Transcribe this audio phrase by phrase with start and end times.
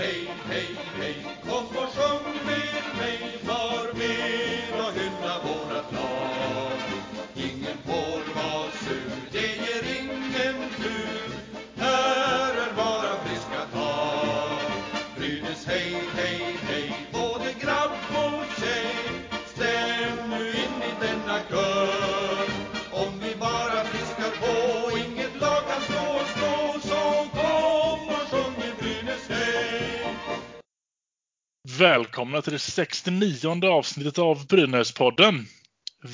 [0.00, 0.79] hey, hey.
[31.80, 35.46] Välkomna till det 69 avsnittet av Brynäspodden.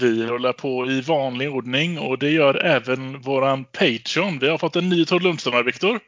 [0.00, 4.38] Vi rullar på i vanlig ordning och det gör även våran Patreon.
[4.38, 6.00] Vi har fått en ny Tord Lundström Viktor.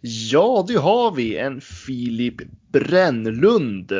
[0.00, 1.36] Ja, det har vi.
[1.36, 2.34] En Filip
[2.72, 3.92] Brännlund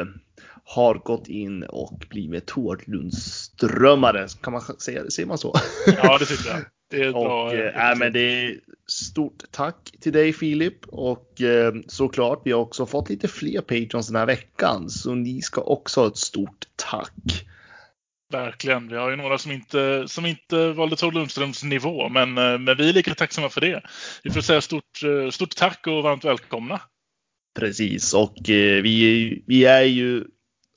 [0.64, 4.28] har gått in och blivit Tord Lundströmare.
[4.42, 5.10] Kan man säga det?
[5.10, 5.54] Säger man så?
[6.02, 6.60] Ja, det tycker jag.
[6.90, 7.54] Det är ett Och, bra...
[7.54, 12.86] äh, men det är stort tack till dig Filip och eh, såklart vi har också
[12.86, 17.44] fått lite fler patrons den här veckan så ni ska också ha ett stort tack.
[18.32, 18.88] Verkligen.
[18.88, 22.76] Vi har ju några som inte, som inte valde Tord Lundströms nivå, men, eh, men
[22.76, 23.82] vi är lika tacksamma för det.
[24.22, 26.80] Vi får säga stort, eh, stort tack och varmt välkomna.
[27.58, 30.24] Precis och eh, vi, vi är ju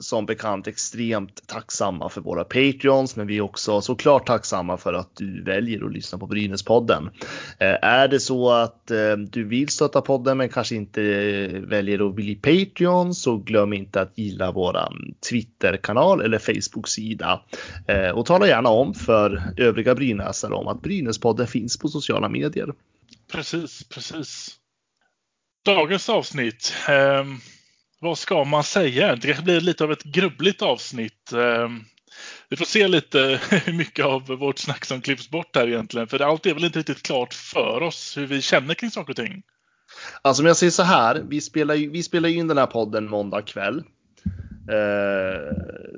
[0.02, 5.16] som bekant extremt tacksamma för våra Patreons, men vi är också såklart tacksamma för att
[5.16, 7.09] du väljer att lyssna på Brynäspodden.
[7.59, 12.07] Eh, är det så att eh, du vill stötta podden men kanske inte eh, väljer
[12.07, 17.41] att bli Patreon så glöm inte att gilla våran Twitterkanal eller Facebook-sida
[18.13, 22.73] och tala gärna om för övriga Brynäsare om att Brynäspodden finns på sociala medier.
[23.31, 24.55] Precis, precis.
[25.66, 26.73] Dagens avsnitt.
[26.89, 27.39] Um
[28.02, 29.16] vad ska man säga?
[29.16, 31.33] Det kanske blir lite av ett grubbligt avsnitt.
[31.33, 31.83] Ehm,
[32.49, 36.07] vi får se lite hur mycket av vårt snack som klipps bort här egentligen.
[36.07, 39.16] För allt är väl inte riktigt klart för oss hur vi känner kring saker och
[39.16, 39.44] ting.
[40.22, 42.66] Alltså om jag säger så här, vi spelar ju, vi spelar ju in den här
[42.66, 43.84] podden måndag kväll.
[44.72, 45.56] Ehm,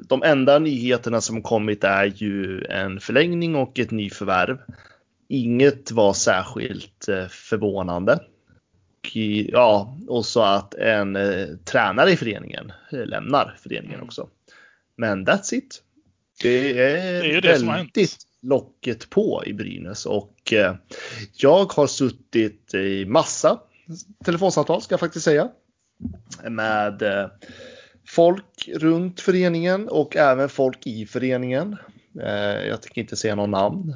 [0.10, 4.58] de enda nyheterna som kommit är ju en förlängning och ett nyförvärv.
[5.30, 8.20] Inget var särskilt eh, förvånande.
[9.14, 14.06] I- ja, och så att en eh, tränare i föreningen eh, lämnar föreningen Mm.
[14.06, 14.30] också.
[14.96, 15.84] Men that's it.
[16.42, 20.76] Det är, Det är det väldigt locket på i Brynäs och eh,
[21.36, 23.60] jag har suttit i massa
[24.26, 25.50] telefonsamtal ska jag faktiskt säga.
[26.50, 27.28] Med eh,
[28.08, 31.78] folk runt föreningen och även folk i föreningen.
[32.22, 33.96] Eh, jag tänker inte säga någon namn.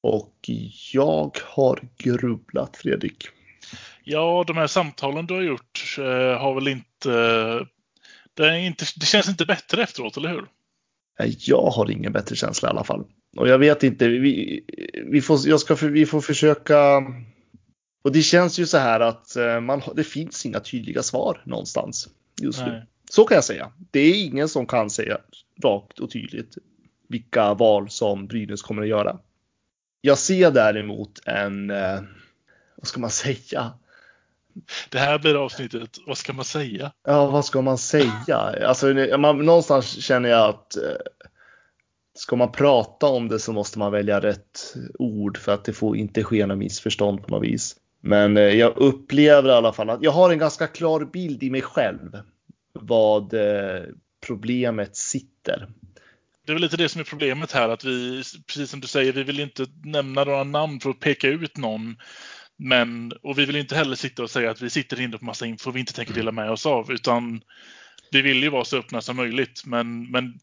[0.00, 0.50] Och
[0.92, 3.28] jag har grubblat Fredrik.
[4.04, 7.10] Ja, de här samtalen du har gjort eh, har väl inte...
[8.34, 8.84] Det, är inte...
[8.96, 10.46] det känns inte bättre efteråt, eller hur?
[11.18, 13.04] Nej, Jag har ingen bättre känsla i alla fall.
[13.36, 14.64] Och jag vet inte, vi,
[15.10, 17.02] vi, får, jag ska, vi får försöka.
[18.04, 22.08] Och det känns ju så här att eh, man, det finns inga tydliga svar någonstans
[22.42, 22.72] just nu.
[22.72, 22.86] Nej.
[23.10, 23.72] Så kan jag säga.
[23.90, 25.18] Det är ingen som kan säga
[25.62, 26.58] rakt och tydligt
[27.08, 29.18] vilka val som Brynäs kommer att göra.
[30.00, 32.00] Jag ser däremot en, eh,
[32.76, 33.72] vad ska man säga?
[34.88, 36.92] Det här blir avsnittet, vad ska man säga?
[37.06, 38.36] Ja, vad ska man säga?
[38.36, 38.86] Alltså,
[39.18, 40.82] man, någonstans känner jag att eh,
[42.14, 45.96] ska man prata om det så måste man välja rätt ord för att det får
[45.96, 47.76] inte ske något missförstånd på något vis.
[48.00, 51.50] Men eh, jag upplever i alla fall att jag har en ganska klar bild i
[51.50, 52.18] mig själv
[52.72, 53.82] vad eh,
[54.26, 55.68] problemet sitter.
[56.46, 59.12] Det är väl lite det som är problemet här, att vi, precis som du säger,
[59.12, 61.96] vi vill inte nämna några namn för att peka ut någon.
[62.56, 65.46] Men, och vi vill inte heller sitta och säga att vi sitter inne på massa
[65.46, 67.40] info vi inte tänker dela med oss av, utan
[68.10, 70.38] vi vill ju vara så öppna som möjligt, men, men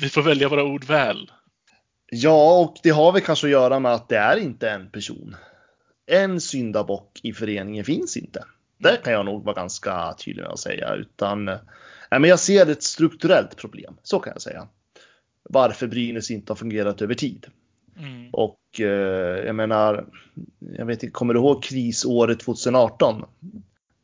[0.00, 1.30] vi får välja våra ord väl.
[2.12, 5.36] Ja, och det har väl kanske att göra med att det är inte en person.
[6.06, 8.44] En syndabock i föreningen finns inte.
[8.78, 10.94] Det kan jag nog vara ganska tydlig med att säga.
[10.94, 11.60] Utan, nej,
[12.10, 14.68] men jag ser ett strukturellt problem, så kan jag säga.
[15.42, 17.46] Varför Brynäs inte har fungerat över tid.
[17.98, 18.30] Mm.
[18.32, 20.04] Och eh, jag menar,
[20.58, 23.24] jag vet inte, kommer du ihåg krisåret 2018?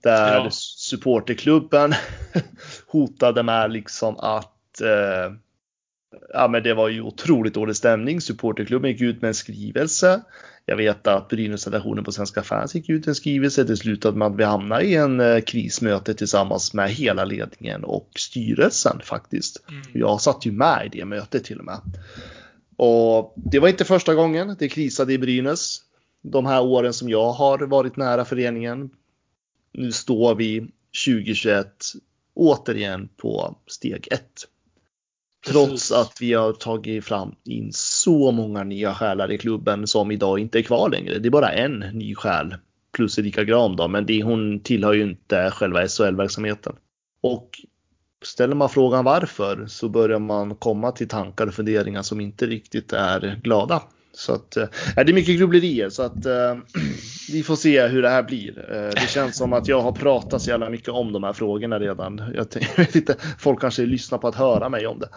[0.02, 0.50] Där Ja.
[0.50, 1.94] supporterklubben
[2.86, 5.32] hotade med liksom att eh,
[6.32, 8.20] ja, men det var ju otroligt dålig stämning.
[8.20, 10.22] Supporterklubben gick ut med en skrivelse.
[10.68, 13.64] Jag vet att Brynäs-redaktionen på Svenska fans gick ut en skrivelse.
[13.64, 18.10] Det slutade med att vi hamnade i en eh, krismöte tillsammans med hela ledningen och
[18.16, 19.64] styrelsen faktiskt.
[19.68, 19.82] Mm.
[19.92, 21.80] Jag satt ju med i det mötet till och med.
[22.76, 25.82] Och det var inte första gången det krisade i Brynäs.
[26.23, 28.90] De här åren som jag har varit nära föreningen.
[29.73, 30.69] Nu står vi
[31.06, 31.84] 2021
[32.34, 34.49] återigen på steg ett.
[35.46, 35.93] Trots Precis.
[35.93, 40.58] att vi har tagit fram in så många nya själar i klubben som idag inte
[40.58, 41.19] är kvar längre.
[41.19, 42.55] Det är bara en ny själ
[42.93, 46.76] plus Erika Gram då, men det, hon tillhör ju inte själva SHL-verksamheten.
[47.20, 47.61] Och
[48.26, 52.93] ställer man frågan varför så börjar man komma till tankar och funderingar som inte riktigt
[52.93, 53.82] är glada.
[54.12, 56.56] Så att, äh, det är mycket grubblerier så att äh,
[57.32, 58.75] vi får se hur det här blir.
[58.75, 61.78] Äh, det känns som att jag har pratat så jävla mycket om de här frågorna
[61.78, 62.23] redan.
[62.34, 62.46] Jag,
[62.76, 65.08] jag vet inte, folk kanske lyssnar på att höra mig om det.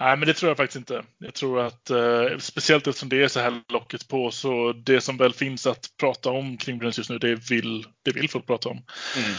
[0.00, 1.02] Nej, men det tror jag faktiskt inte.
[1.18, 5.16] Jag tror att eh, speciellt eftersom det är så här locket på så det som
[5.16, 8.68] väl finns att prata om kring Brynäs just nu, det vill, det vill folk prata
[8.68, 8.76] om.
[8.76, 9.30] Mm.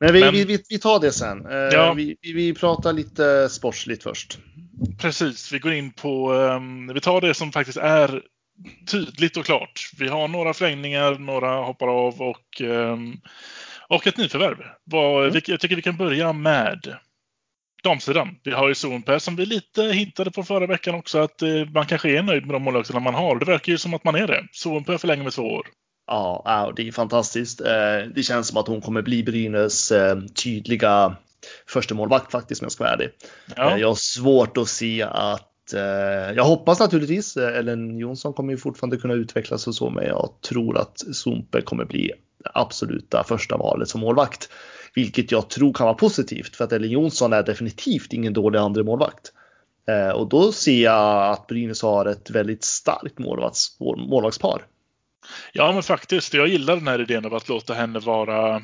[0.00, 1.46] Men, vi, men vi, vi, tar det sen.
[1.46, 1.92] Eh, ja.
[1.92, 4.38] vi, vi pratar lite sportsligt först.
[5.00, 8.22] Precis, vi går in på, um, vi tar det som faktiskt är
[8.90, 9.90] tydligt och klart.
[9.98, 13.20] Vi har några förlängningar, några hoppar av och, um,
[13.88, 14.58] och ett nyförvärv.
[14.84, 15.40] Vad, mm.
[15.46, 16.96] Jag tycker vi kan börja med
[17.82, 18.28] damsidan.
[18.42, 21.86] Vi har ju Zonper som vi lite hintade på förra veckan också att eh, man
[21.86, 23.38] kanske är nöjd med de målvakterna man har.
[23.38, 24.46] Det verkar ju som att man är det.
[24.52, 25.66] Zonper förlänger med två år.
[26.06, 27.60] Ja, det är fantastiskt.
[27.60, 31.16] Eh, det känns som att hon kommer bli Brynäs eh, tydliga
[31.68, 33.10] första målvakt faktiskt om jag ska vara ärlig.
[33.56, 33.78] Ja.
[33.78, 35.46] Jag har svårt att se att
[36.34, 40.78] jag hoppas naturligtvis, Ellen Jonsson kommer ju fortfarande kunna utvecklas och så, men jag tror
[40.78, 42.12] att Zumpe kommer bli
[42.44, 44.48] det absoluta första valet som målvakt.
[44.94, 48.82] Vilket jag tror kan vara positivt för att Ellen Jonsson är definitivt ingen dålig andra
[48.82, 49.32] målvakt.
[49.88, 54.62] Eh, och då ser jag att Brynäs har ett väldigt starkt målvakts, målvaktspar.
[55.52, 56.34] Ja, men faktiskt.
[56.34, 58.62] Jag gillar den här idén av att låta henne vara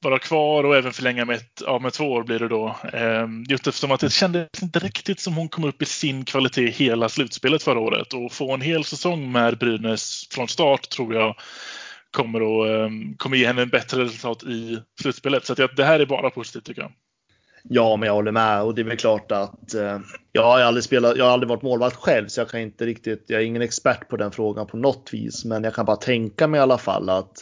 [0.00, 2.76] vara kvar och även förlänga med, ett, ja, med två år blir det då.
[2.92, 6.70] Ehm, just eftersom att det kändes inte riktigt som hon kom upp i sin kvalitet
[6.70, 8.12] hela slutspelet förra året.
[8.12, 11.36] Och få en hel säsong med Brynäs från start tror jag
[12.10, 15.46] kommer, att, ehm, kommer ge henne en bättre resultat i slutspelet.
[15.46, 16.92] Så att det här är bara positivt tycker jag.
[17.68, 19.98] Ja, men jag håller med och det är väl klart att eh,
[20.32, 21.16] jag har aldrig spelat.
[21.16, 23.24] Jag har aldrig varit målvakt själv, så jag kan inte riktigt.
[23.26, 26.46] Jag är ingen expert på den frågan på något vis, men jag kan bara tänka
[26.46, 27.32] mig i alla fall att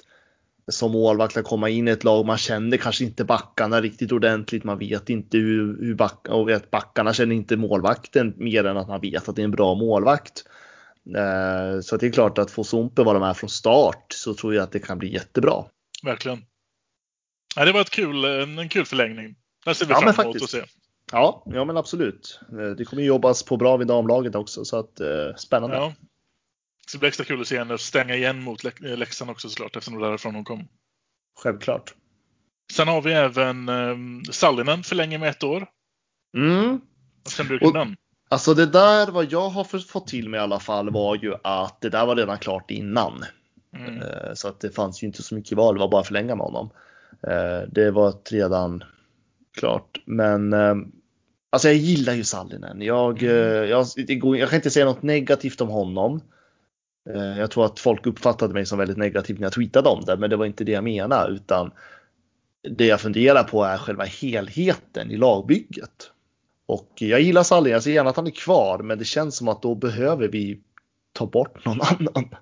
[0.69, 2.27] som målvakt att komma in i ett lag.
[2.27, 4.65] Man känner kanske inte backarna riktigt ordentligt.
[4.65, 8.89] Man vet inte hur, hur back, och vet, backarna känner inte målvakten mer än att
[8.89, 10.45] man vet att det är en bra målvakt.
[11.17, 14.63] Eh, så det är klart att få Sumpe vara med från start så tror jag
[14.63, 15.65] att det kan bli jättebra.
[16.03, 16.45] Verkligen.
[17.57, 19.37] Ja, det var ett kul, en kul förlängning.
[19.65, 20.65] Där ser vi ja, fram emot att se.
[21.13, 22.41] Ja, ja, men absolut.
[22.53, 25.77] Eh, det kommer jobbas på bra vid damlaget också så att eh, spännande.
[25.77, 25.95] Ja.
[26.93, 30.07] det blir extra kul att se henne stänga igen mot Leksand också såklart eftersom det
[30.07, 30.69] därifrån hon kom.
[31.43, 31.95] Självklart.
[32.73, 33.97] Sen har vi även eh,
[34.31, 35.67] Sallinen förlänger med ett år.
[36.37, 36.81] Mm.
[37.37, 37.97] Känner du kring den?
[38.29, 41.81] Alltså det där, vad jag har fått till mig i alla fall var ju att
[41.81, 43.25] det där var redan klart innan.
[43.77, 44.03] Mm.
[44.03, 46.35] Eh, så att det fanns ju inte så mycket val, det var bara att förlänga
[46.35, 46.71] med honom.
[47.27, 48.85] Eh, det var redan
[49.59, 50.03] klart.
[50.05, 50.75] Men eh,
[51.51, 52.83] alltså jag gillar ju Sallinen.
[52.83, 53.69] Jag, mm.
[53.69, 53.87] jag,
[54.37, 56.21] jag kan inte säga något negativt om honom.
[57.39, 60.31] Jag tror att folk uppfattade mig som väldigt negativ när jag tweetade om det, men
[60.31, 61.71] det var inte det jag menade utan
[62.71, 66.11] det jag funderar på är själva helheten i lagbygget.
[66.67, 69.49] Och jag gillar Salling, jag ser gärna att han är kvar, men det känns som
[69.49, 70.61] att då behöver vi
[71.13, 72.35] ta bort någon annan.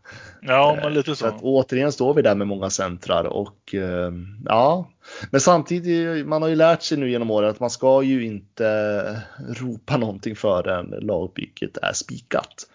[0.42, 1.26] Ja, men lite så.
[1.26, 4.12] Att, återigen står vi där med många centrar och eh,
[4.44, 4.90] ja,
[5.30, 9.22] men samtidigt, man har ju lärt sig nu genom året att man ska ju inte
[9.48, 12.66] ropa någonting förrän lagbygget är spikat.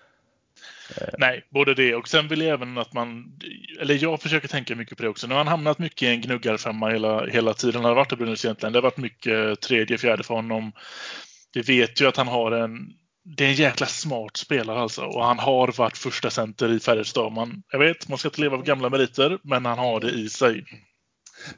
[1.17, 3.39] Nej, både det och sen vill jag även att man,
[3.81, 5.27] eller jag försöker tänka mycket på det också.
[5.27, 7.75] Nu har han hamnat mycket i en gnuggarfemma hela, hela tiden.
[7.75, 8.73] Han har varit i Brynäs egentligen.
[8.73, 10.71] Det har varit mycket tredje, fjärde för honom
[11.53, 12.93] vi vet ju att han har en
[13.35, 17.33] det är en jäkla smart spelare alltså och han har varit första center i Färjestad.
[17.33, 20.29] Man, jag vet, man ska inte leva på gamla meriter, men han har det i
[20.29, 20.63] sig.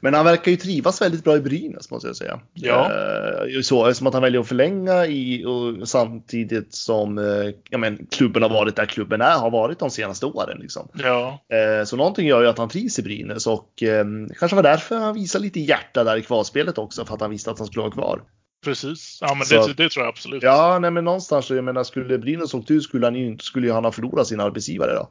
[0.00, 2.40] Men han verkar ju trivas väldigt bra i Brynäs måste jag säga.
[2.54, 2.92] Ja.
[2.92, 8.06] Eh, så, som att han väljer att förlänga i, och samtidigt som eh, ja, men,
[8.10, 10.58] klubben har varit där klubben är, har varit de senaste åren.
[10.60, 10.88] Liksom.
[10.94, 11.40] Ja.
[11.52, 14.04] Eh, så någonting gör ju att han trivs i Brynäs och eh,
[14.38, 17.50] kanske var därför han visade lite hjärta där i kvalspelet också för att han visste
[17.50, 18.22] att han skulle vara kvar.
[18.64, 20.42] Precis, ja men det, det, tror jag absolut.
[20.42, 23.84] Ja, nej men någonstans, jag menar skulle Brynäs åkt ut skulle han ju skulle han
[23.84, 25.10] ha förlorat sin arbetsgivare då.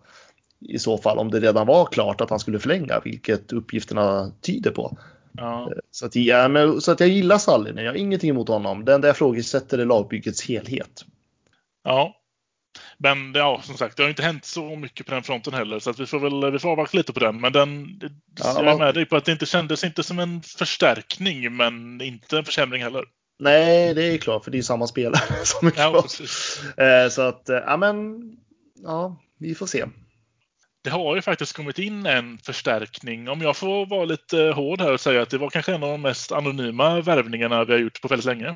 [0.61, 4.71] I så fall om det redan var klart att han skulle förlänga, vilket uppgifterna tyder
[4.71, 4.97] på.
[5.31, 5.71] Ja.
[5.91, 8.85] Så, att, ja, men, så att jag gillar Sallinen, jag har ingenting emot honom.
[8.85, 11.05] Det enda jag frågesätter är lagbyggets helhet.
[11.83, 12.15] Ja,
[12.97, 15.89] men ja, som sagt, det har inte hänt så mycket på den fronten heller, så
[15.89, 17.41] att vi får väl vi får avvakta lite på den.
[17.41, 17.99] Men den,
[18.39, 22.01] ja, jag är med dig på att det inte kändes inte som en förstärkning, men
[22.01, 23.05] inte en försämring heller.
[23.39, 26.05] Nej, det är klart, för det är samma spelare som är kvar.
[26.77, 28.21] Ja, eh, så att, eh, ja men,
[28.83, 29.85] ja, vi får se.
[30.83, 33.29] Det har ju faktiskt kommit in en förstärkning.
[33.29, 35.89] Om jag får vara lite hård här och säga att det var kanske en av
[35.89, 38.55] de mest anonyma värvningarna vi har gjort på väldigt länge.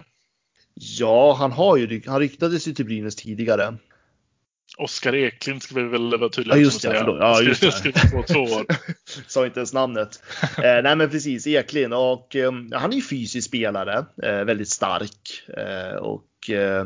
[0.74, 3.78] Ja, han har ju, han ryktades ju till Brynäs tidigare.
[4.78, 7.18] Oskar Eklind ska vi väl vara tydliga Ja, med just att det, förlåt.
[7.20, 7.72] Ja, just det.
[7.72, 8.66] Skriv på två år.
[9.28, 10.24] Sa inte ens namnet.
[10.58, 11.94] eh, nej men precis, Eklind.
[11.94, 14.06] Och eh, han är ju fysisk spelare.
[14.24, 15.44] Eh, väldigt stark.
[15.58, 16.86] Eh, och eh,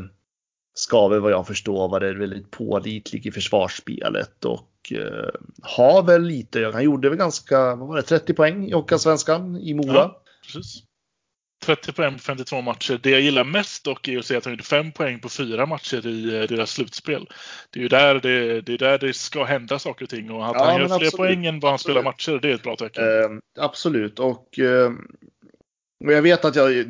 [0.74, 4.44] ska väl vad jag förstår vara väldigt pålitlig i försvarsspelet.
[4.44, 5.30] Och eh,
[5.62, 9.74] har väl lite, han gjorde väl ganska, vad var det, 30 poäng i Hockeyallsvenskan i
[9.74, 9.94] Mora.
[9.94, 10.22] Ja.
[10.42, 10.82] Precis.
[11.68, 13.00] 30 poäng på 52 matcher.
[13.02, 15.66] Det jag gillar mest dock är att se att han gjorde 5 poäng på fyra
[15.66, 17.28] matcher i eh, deras slutspel.
[17.70, 20.30] Det är ju där det, det, är där det ska hända saker och ting.
[20.30, 21.16] Och att Ja, han gör fler absolut.
[21.16, 23.04] poäng än vad han spelar matcher, det är ett bra tecken.
[23.04, 24.18] Eh, absolut.
[24.18, 24.92] Och, eh,
[26.04, 26.86] och jag vet att jag,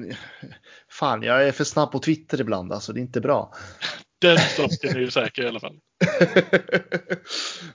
[0.91, 3.55] fan jag är för snabb på Twitter ibland alltså, det är inte bra.
[4.21, 5.77] Den saken är ju säker i alla fall.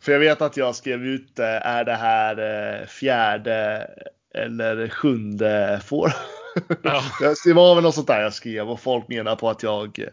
[0.01, 2.37] För jag vet att jag skrev ut, eh, är det här
[2.81, 3.87] eh, fjärde
[4.35, 6.13] eller sjunde får?
[6.83, 7.01] Ja.
[7.45, 10.05] Det var väl något sånt där jag skrev och folk menar på att jag...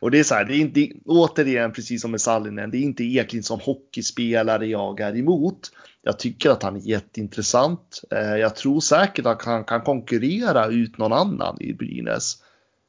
[0.00, 2.82] Och det är så här, det är inte, återigen precis som med Sallinen, det är
[2.82, 5.70] inte Eklind som hockeyspelare jag är emot.
[6.02, 8.00] Jag tycker att han är jätteintressant.
[8.10, 12.36] Eh, Jag tror säkert att han kan konkurrera ut någon annan i Brynäs.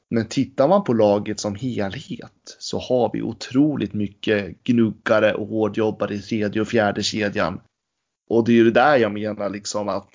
[0.10, 6.14] Men tittar man på laget som helhet så har vi otroligt mycket gnuggare och hårdjobbare
[6.14, 7.62] i tredje och fjärde kedjan.
[8.30, 10.10] Och det är ju det där jag menar liksom att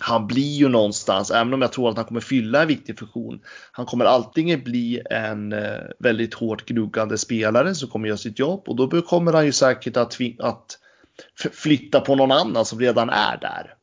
[0.00, 3.40] han blir ju någonstans, även om jag tror att han kommer fylla en viktig funktion,
[3.72, 8.62] han kommer alltid bli en eh, väldigt hårt gnuggande spelare som kommer göra sitt jobb
[8.66, 10.78] och då kommer han ju säkert att, att
[11.52, 13.74] flytta på någon annan som redan är där.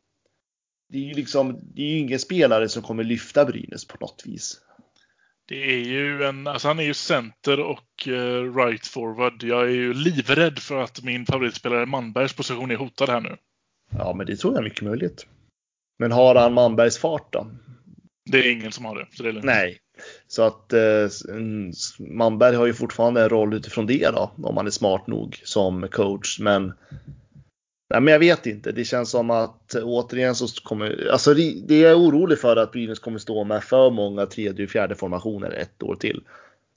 [0.90, 4.24] Det är ju liksom, det är ju ingen spelare som kommer lyfta Brynäs på något
[4.26, 4.62] vis.
[5.48, 9.44] Det är ju en, alltså han är ju center och eh, right forward.
[9.44, 13.38] Jag är ju livrädd för att min favoritspelare Manbergs position är hotad här nu.
[13.92, 15.28] Ja, men det tror jag är mycket möjligt.
[16.00, 17.48] Men har han Manbergs fart då?
[18.32, 19.08] Det är ingen som har det.
[19.12, 19.32] Så det.
[19.32, 19.78] Nej.
[20.28, 21.08] Så att eh,
[22.00, 25.88] Manberg har ju fortfarande en roll utifrån det då, om han är smart nog som
[25.88, 26.40] coach.
[26.40, 26.74] Men,
[27.90, 28.72] nej, men jag vet inte.
[28.72, 32.56] Det känns som att eh, återigen så kommer, alltså det det är jag orolig för
[32.56, 36.24] att Brynäs kommer stå med för många tredje och fjärde formationer ett år till.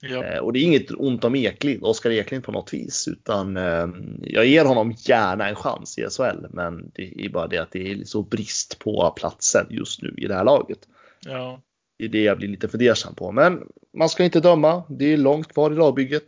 [0.00, 0.24] Ja.
[0.24, 3.86] Eh, och det är inget ont om Eklind, Oskar Eklind på något vis, utan eh,
[4.22, 6.46] jag ger honom gärna en chans i SHL.
[6.50, 10.26] Men det är bara det att det är så brist på platsen just nu i
[10.26, 10.78] det här laget.
[11.20, 11.60] ja.
[11.98, 13.32] Det är det jag blir lite fundersam på.
[13.32, 13.62] Men
[13.96, 14.82] man ska inte döma.
[14.88, 16.24] Det är långt kvar i lagbygget.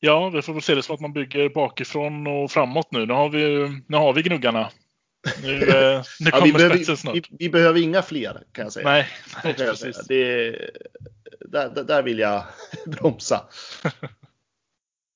[0.00, 3.06] Ja, vi får väl se det som att man bygger bakifrån och framåt nu.
[3.06, 4.70] Nu har vi, nu har vi gnuggarna.
[5.42, 7.14] Nu, eh, nu Ja, vi, kommer behöver, spetsen snart.
[7.14, 8.88] vi, vi behöver inga fler kan jag säga.
[8.88, 9.92] Nej, Så nej jag säga.
[9.92, 10.06] precis.
[10.06, 10.50] Det,
[11.40, 12.44] där, där, vill jag
[12.86, 13.42] bromsa.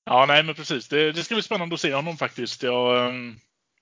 [0.05, 0.89] Ja, nej men precis.
[0.89, 2.63] Det, det ska bli spännande att se honom faktiskt.
[2.63, 3.37] Jag, ehm,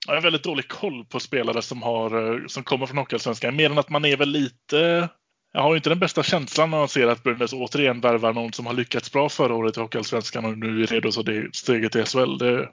[0.07, 3.55] jag har väldigt dålig koll på spelare som, har, eh, som kommer från Hockeyallsvenskan.
[3.55, 5.09] Mer än att man är väl lite...
[5.53, 8.53] Jag har ju inte den bästa känslan när man ser att Brynäs återigen värvar någon
[8.53, 11.91] som har lyckats bra förra året i Hockeyallsvenskan och nu är redo ta det steget
[11.91, 12.37] till SHL.
[12.37, 12.69] Det,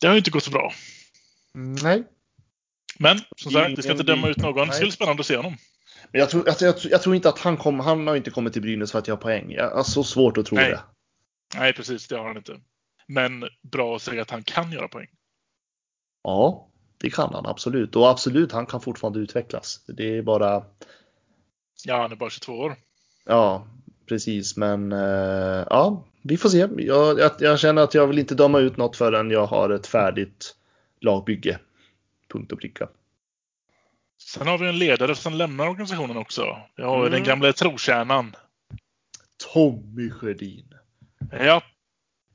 [0.00, 0.72] det har ju inte gått så bra.
[1.82, 2.04] Nej.
[2.98, 4.68] Men som sagt, vi ska inte döma ut någon.
[4.68, 5.56] Det bli spännande att se honom.
[6.12, 7.84] Men jag tror, alltså, jag, tror- jag tror inte att han kommer.
[7.84, 9.50] Han har inte kommit till Brynäs för att jag har poäng.
[9.52, 10.70] Jag har så svårt att tro Nej.
[10.70, 10.80] det.
[11.58, 12.08] Nej, precis.
[12.08, 12.60] Det har han inte.
[13.06, 15.08] Men bra att säga att han kan göra poäng.
[16.24, 16.68] Ja,
[16.98, 17.96] det kan han absolut.
[17.96, 19.80] Och absolut, han kan fortfarande utvecklas.
[19.86, 20.64] Det är bara,
[21.84, 22.76] Ja, han är bara 22 år.
[23.26, 23.66] ja,
[24.08, 24.56] precis.
[24.56, 26.58] Men eh, ja, vi får se.
[26.78, 29.86] Jag, jag, jag känner att jag vill inte döma ut något förrän jag har ett
[29.86, 30.54] färdigt
[31.00, 31.58] lagbygge.
[32.32, 32.88] Punkt och pricka.
[34.22, 36.58] Sen har vi en ledare som lämnar organisationen också.
[36.76, 37.12] Vi har Mm.
[37.12, 38.36] den gamla trotjänaren.
[39.52, 40.74] Tommy Sjödin.
[41.32, 41.62] Ja,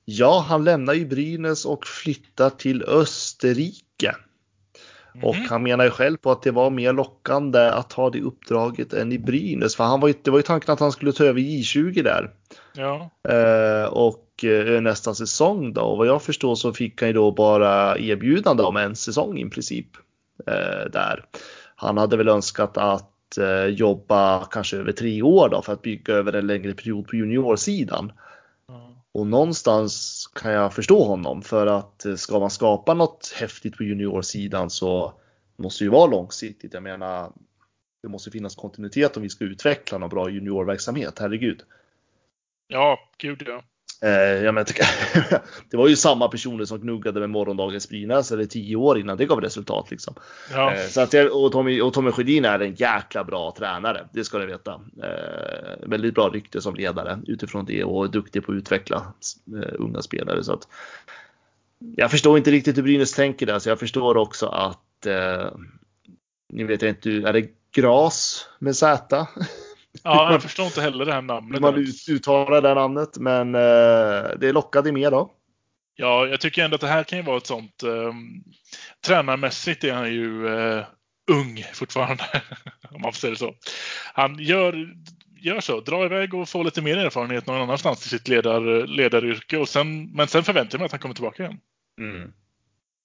[0.09, 4.15] Ja, han lämnar ju Brynäs och flyttar till Österrike.
[5.23, 5.45] Och Mhm.
[5.49, 9.11] han menar ju själv på att det var mer lockande att ha det uppdraget än
[9.11, 9.75] i Brynäs.
[9.75, 12.29] För han var ju, det var ju tanken att han skulle ta över J20 där.
[12.73, 15.81] ja, Eh, och eh, nästa säsong då.
[15.81, 19.49] Och vad jag förstår så fick han ju då bara erbjudande om en säsong i
[19.49, 19.87] princip.
[20.47, 21.25] Eh, där.
[21.75, 26.13] Han hade väl önskat att eh, jobba kanske över tre år då för att bygga
[26.13, 28.11] över en längre period på juniorsidan.
[29.13, 33.83] Och någonstans kan jag förstå honom för att eh, ska man skapa något häftigt på
[33.83, 35.13] juniorsidan så
[35.57, 36.73] måste det ju vara långsiktigt.
[36.73, 37.31] Jag menar,
[38.01, 41.63] det måste finnas kontinuitet om vi ska utveckla någon bra juniorverksamhet, herregud.
[42.67, 43.63] ja gud ja.
[44.01, 44.67] Eh, jag menar,
[45.69, 49.25] det var ju samma personer som gnuggade med morgondagens Brynäs eller tio år innan det
[49.25, 49.91] gav resultat.
[49.91, 50.13] Liksom.
[50.51, 50.73] ja.
[50.73, 54.23] Eh, så att jag, och, Tommy, och Tommy Sjödin är en jäkla bra tränare, det
[54.23, 54.81] ska ni veta.
[55.03, 59.13] Eh, väldigt bra rykte som ledare utifrån det och duktig på att utveckla
[59.63, 60.43] eh, unga spelare.
[60.43, 60.67] Så att,
[61.95, 65.51] jag förstår inte riktigt hur Brynäs tänker där, så jag förstår också att eh,
[66.53, 69.27] ni vet jag inte, är det Gras med Z?
[70.03, 71.61] ja, jag förstår inte heller det här namnet.
[71.61, 75.31] Man uttalar det namnet, men eh, det lockade mer då.
[75.95, 77.83] Ja, jag tycker ändå att det här kan ju vara ett sånt.
[77.83, 78.13] Eh,
[79.05, 80.85] tränarmässigt är han ju eh,
[81.31, 82.23] ung fortfarande,
[82.91, 83.55] om man får säga det så.
[84.13, 84.95] Han gör,
[85.41, 89.57] gör så, dra iväg och få lite mer erfarenhet någon annanstans i sitt ledar, ledaryrke.
[89.57, 91.59] Och sen, men sen förväntar jag mig att han kommer tillbaka igen.
[92.01, 92.31] Mm.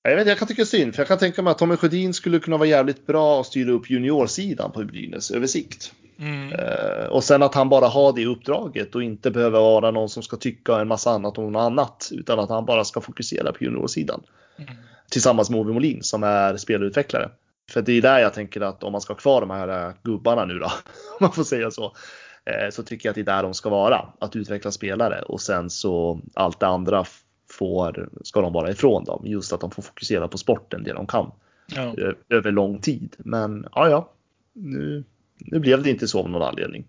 [0.03, 2.39] Jag, vet, jag kan tycka synd, för jag kan tänka mig att Tommy Sjödin skulle
[2.39, 5.93] kunna vara jävligt bra att styra upp juniorsidan på Brynäs över sikt.
[6.23, 6.52] Mm.
[6.52, 10.23] Uh, och sen att han bara har det uppdraget och inte behöver vara någon som
[10.23, 12.09] ska tycka en massa annat om något annat.
[12.12, 14.23] Utan att han bara ska fokusera på juniorsidan.
[14.57, 14.75] Mm.
[15.11, 17.31] Tillsammans med Ove Molin som är spelutvecklare.
[17.71, 20.45] För det är där jag tänker att om man ska ha kvar de här gubbarna
[20.45, 20.67] nu då,
[21.11, 21.85] om man får säga så.
[21.85, 24.07] Uh, så tycker jag att det är där de ska vara.
[24.19, 27.05] Att utveckla spelare och sen så allt det andra
[27.50, 29.23] får, ska de vara ifrån dem.
[29.26, 31.31] Just att de får fokusera på sporten, det de kan.
[31.67, 31.95] Ja.
[32.29, 33.17] Över lång tid.
[33.19, 34.09] Men ja, ja.
[34.55, 35.05] Nu,
[35.47, 36.85] nu blev det inte så av någon anledning.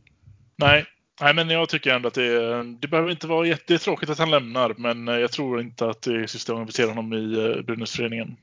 [0.55, 0.85] Nej,
[1.21, 4.73] Nej, men jag tycker ändå att det, det behöver inte vara jättetråkigt att han lämnar,
[4.77, 8.37] men jag tror inte att det är system att se honom i eh, Brynäsföreningen.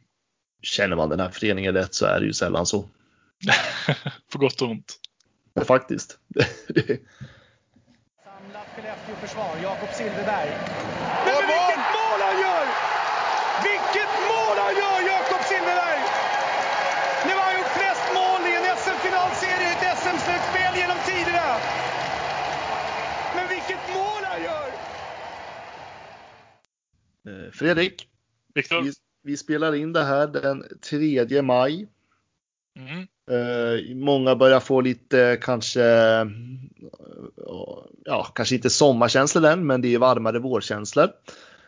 [0.63, 2.85] Känner man den här föreningen rätt så är det ju sällan så.
[4.33, 4.97] På gott och ont.
[5.55, 6.19] Ja, faktiskt.
[8.25, 10.51] Samlat Skellefteå-försvar, Jakob Silfverberg.
[11.27, 12.65] Men vilket mål han gör!
[13.69, 16.01] Vilket mål han gör, Jakob Silfverberg!
[17.27, 21.49] Nu har han gjort flest mål i en SM-finalserie i ett SM-slutspel genom tiderna.
[23.35, 24.69] Men vilket mål han gör!
[24.69, 24.75] Eh,
[27.53, 28.09] Fredrik.
[28.55, 28.83] Viktor.
[28.83, 31.89] Vi, vi, spelar in det här den 3 maj.
[32.79, 33.07] Mm.
[33.31, 35.81] Uh, många börjar få lite kanske,
[38.05, 41.09] ja, kanske inte sommarkänslor än, men det är varmare vårkänslor.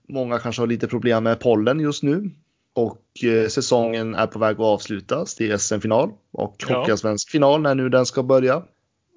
[0.08, 2.30] Många kanske har lite problem med pollen just nu
[2.72, 5.34] och uh, säsongen är på väg att avslutas.
[5.34, 6.78] Det är SM-final och ja.
[6.78, 8.62] Hockeyallsvensk final när nu den ska börja.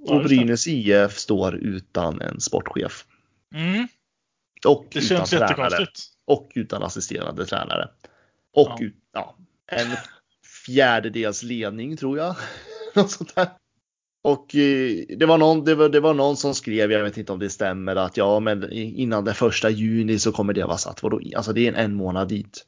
[0.07, 3.05] Och Brynäs IF står utan en sportchef.
[3.55, 3.87] Mm.
[4.67, 5.87] Och det utan tränare.
[6.27, 7.89] Och utan assisterande tränare.
[8.53, 8.85] Och ja.
[8.85, 9.35] Ut, ja,
[9.67, 9.87] en
[10.65, 12.35] fjärdedels ledning tror jag.
[12.95, 13.47] Något sånt där.
[14.21, 17.33] Och eh, det var, någon, det, var, det var någon som skrev, jag vet inte
[17.33, 21.03] om det stämmer, att ja men innan den första juni så kommer det vara satt.
[21.03, 21.21] Vadå?
[21.35, 22.65] Alltså det är en, en månad dit.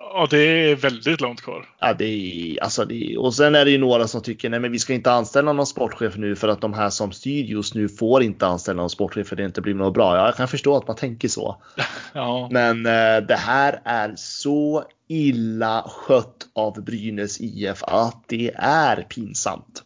[0.00, 1.68] Ja, det är väldigt långt kvar.
[1.78, 4.60] Ja, det är, alltså det är, och sen är det ju några som tycker nej
[4.60, 7.74] men vi ska inte anställa någon sportchef nu för att de här som styr just
[7.74, 10.16] nu får inte anställa någon sportchef för det inte blir något bra.
[10.16, 11.62] Ja, jag kan förstå att man tänker så.
[12.12, 12.48] ja.
[12.50, 19.82] Men eh, det här är så illa skött av Brynäs IF att det är pinsamt.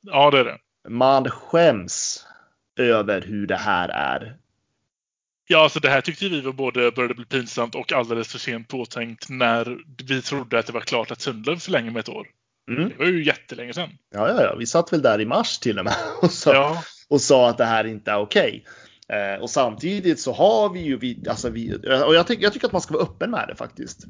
[0.00, 0.58] Ja, det är det.
[0.88, 2.26] Man skäms
[2.76, 4.36] över hur det här är.
[5.50, 8.68] Ja, alltså det här tyckte vi var både började bli pinsamt och alldeles för sent
[8.68, 12.26] påtänkt när vi trodde att det var klart att Sundlöv förlänger med ett år.
[12.70, 12.88] Mm.
[12.88, 13.90] Det var ju jättelänge sedan.
[14.14, 16.82] Ja, ja, ja, vi satt väl där i mars till och med och sa, ja.
[17.08, 18.64] och sa att det här inte är okej.
[19.08, 21.74] Eh, och samtidigt så har vi ju, vi, alltså vi,
[22.06, 24.04] och jag, tyck, jag tycker att man ska vara öppen med det faktiskt.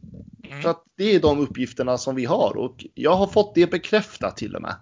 [0.45, 0.63] Mm.
[0.63, 4.37] För att det är de uppgifterna som vi har och jag har fått det bekräftat
[4.37, 4.75] till och med.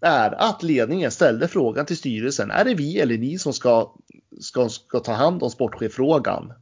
[0.00, 2.50] Är att ledningen ställde frågan till styrelsen.
[2.50, 3.94] Är det vi eller ni som ska,
[4.40, 6.52] ska, ska ta hand om sportcheffrågan?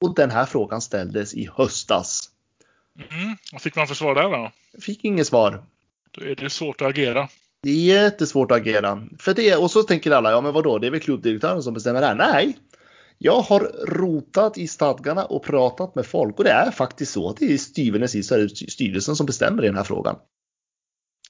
[0.00, 2.30] Och den här frågan ställdes i höstas.
[3.10, 3.36] Mm.
[3.52, 4.52] Vad fick man för svar där då?
[4.80, 5.64] Fick inget svar.
[6.10, 7.28] Då är det svårt att agera.
[7.62, 9.08] Det är jättesvårt att agera.
[9.18, 12.00] För det, och så tänker alla, ja men vadå, det är väl klubbdirektören som bestämmer
[12.00, 12.14] det här.
[12.14, 12.58] Nej,
[13.18, 17.32] jag har rotat i stadgarna och pratat med folk och det är faktiskt så.
[17.32, 18.32] Det är styvende sist
[18.68, 20.16] styrelsen som bestämmer i den här frågan.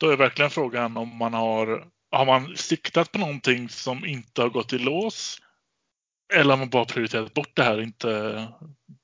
[0.00, 4.48] Då är verkligen frågan om man har, har man siktat på någonting som inte har
[4.48, 5.38] gått i lås?
[6.34, 7.80] Eller har man bara prioriterat bort det här?
[7.80, 8.08] Inte,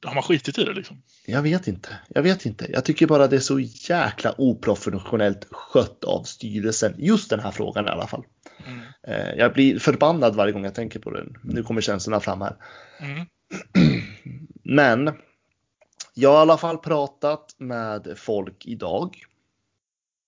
[0.07, 1.03] har man skitit i det liksom?
[1.27, 1.99] Jag vet inte.
[2.09, 2.67] Jag vet inte.
[2.73, 6.95] Jag tycker bara det är så jäkla oprofessionellt skött av styrelsen.
[6.99, 8.25] Just den här frågan i alla fall.
[8.67, 8.81] Mm.
[9.03, 11.37] Eh, jag blir förbannad varje gång jag tänker på den.
[11.43, 12.57] Nu kommer känslorna fram här.
[13.01, 13.27] Mm.
[14.65, 15.11] Men
[16.15, 19.17] jag har i alla fall pratat med folk idag.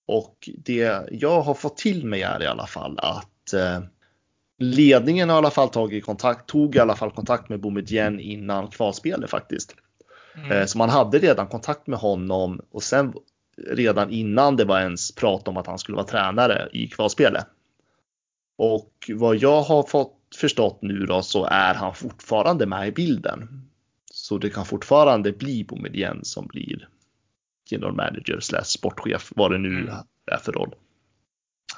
[0.07, 3.79] Och det jag har fått till mig är i alla fall att eh,
[4.57, 8.67] ledningen har i alla fall tagit kontakt, tog i alla fall kontakt med Boumedienne innan
[8.67, 9.75] kvalspelet faktiskt.
[10.35, 10.51] Mm.
[10.51, 13.13] Eh, så man hade redan kontakt med honom och sen
[13.67, 17.45] redan innan det var ens prat om att han skulle vara tränare i kvalspelet.
[18.57, 23.69] Och vad jag har fått förstått nu då så är han fortfarande med i bilden.
[24.11, 26.89] Så det kan fortfarande bli Boumedienne som blir
[27.69, 29.95] general manager slash sportchef, vad det nu mm.
[30.31, 30.75] är för roll.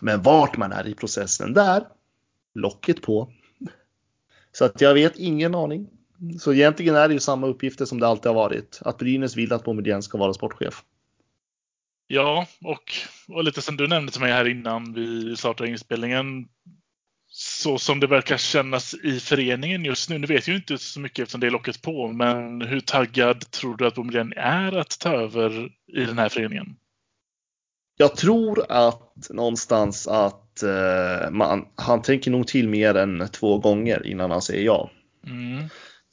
[0.02, 1.84] Men vart man är i processen där,
[2.58, 3.32] locket på.
[4.52, 5.88] Så att jag vet ingen aning.
[6.40, 8.80] Så egentligen är det ju samma uppgifter som det alltid har varit.
[8.82, 10.84] Att Brynäs vill att Bomedien ska vara sportchef.
[12.08, 12.94] Ja, och,
[13.28, 16.48] och lite som du nämnde till mig här innan vi startade inspelningen
[17.30, 20.18] så som det verkar kännas i föreningen just nu.
[20.18, 23.52] Nu vet jag ju inte så mycket eftersom det är locket på, men hur taggad
[23.52, 26.76] tror du att Bomedien är att ta över i den här föreningen?
[27.98, 34.08] Jag tror att någonstans att eh, man, han tänker nog till mer än två gånger
[34.08, 34.92] innan han säger ja.
[35.26, 35.64] Mm.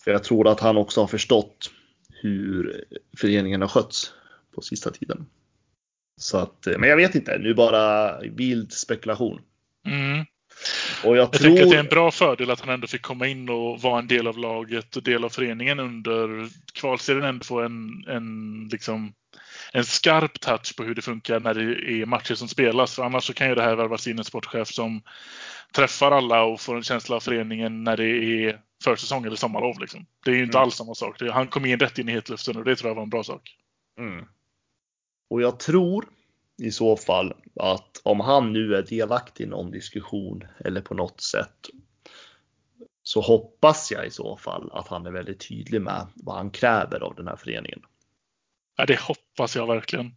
[0.04, 1.70] För jag tror att han också har förstått
[2.08, 2.84] hur
[3.18, 4.12] föreningen har skötts
[4.54, 5.26] på sista tiden.
[6.16, 9.40] Så att, eh, men jag vet inte, nu bara vild spekulation.
[9.86, 10.24] Mm.
[11.04, 11.48] Och jag, Jag tror...
[11.48, 13.98] tänker att det är en bra fördel att han ändå fick komma in och vara
[13.98, 17.24] en del av laget och del av föreningen under kvalserien.
[17.24, 19.12] Ändå få en, en, liksom,
[19.76, 22.94] en skarp touch på hur det funkar när det är matcher som spelas.
[22.94, 25.02] För annars så kan ju det här värvas in en sportchef som
[25.72, 29.80] träffar alla och får en känsla av föreningen när det är försäsong eller sommarlov.
[29.80, 30.06] Liksom.
[30.24, 30.62] Det är ju inte Mm.
[30.62, 31.22] alls samma sak.
[31.32, 33.56] Han kom in rätt in i hetluften och det tror jag var en bra sak.
[33.98, 34.24] Mm.
[35.30, 36.04] Och jag tror
[36.62, 41.20] i så fall att om han nu är delaktig i någon diskussion eller på något
[41.20, 41.70] sätt
[43.02, 47.00] så hoppas jag i så fall att han är väldigt tydlig med vad han kräver
[47.00, 47.82] av den här föreningen.
[48.76, 50.14] Ja, det hoppas jag verkligen.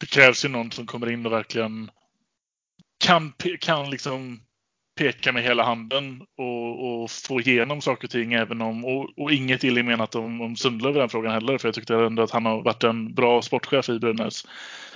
[0.00, 1.90] Det krävs ju någon som kommer in och verkligen
[3.04, 4.40] kan, kan liksom
[4.98, 8.32] peka med hela handen och, och få igenom saker och ting.
[8.32, 11.58] Även om, och, och inget illa menat om, om Sundlöv i den frågan heller.
[11.58, 14.46] För jag tyckte ändå att han har varit en bra sportchef i Brynäs.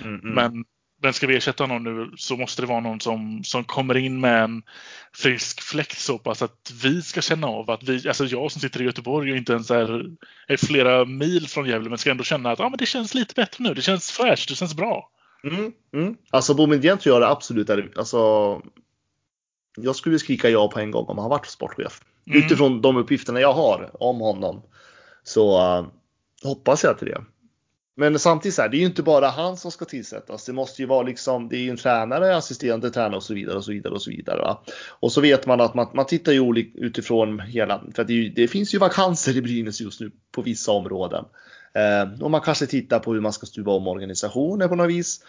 [0.01, 0.33] Mm, mm.
[0.35, 0.65] Men,
[1.03, 4.19] men ska vi ersätta någon nu så måste det vara någon som, som kommer in
[4.21, 4.63] med en
[5.13, 8.81] frisk fläkt så pass att vi ska känna av att vi, alltså jag som sitter
[8.81, 10.05] i Göteborg och inte ens är,
[10.47, 13.33] är flera mil från Gävle men ska ändå känna att ah, men det känns lite
[13.33, 13.73] bättre nu.
[13.73, 15.09] Det känns fräscht, det känns bra.
[15.43, 16.15] Mm, mm.
[16.29, 18.61] Alltså Boumedienne tror jag det absolut är, alltså
[19.77, 22.01] jag skulle skrika ja på en gång om han varit sportchef.
[22.27, 22.39] Mm.
[22.39, 24.61] Utifrån de uppgifterna jag har om honom
[25.23, 25.87] så uh,
[26.43, 27.23] hoppas jag till det.
[27.95, 30.45] Men samtidigt så här, det är ju inte bara han som ska tillsättas.
[30.45, 33.57] Det måste ju vara liksom, det är ju en tränare, assisterande tränare och så vidare
[33.57, 34.41] och så vidare och så vidare.
[34.41, 34.63] Va?
[34.89, 38.13] Och så vet man att man, man tittar ju olika utifrån hela, för att det,
[38.13, 41.25] ju, det finns ju vakanser i Brynäs just nu på vissa områden.
[41.73, 45.23] Eh, och man kanske tittar på hur man ska stuva om organisationer på något vis.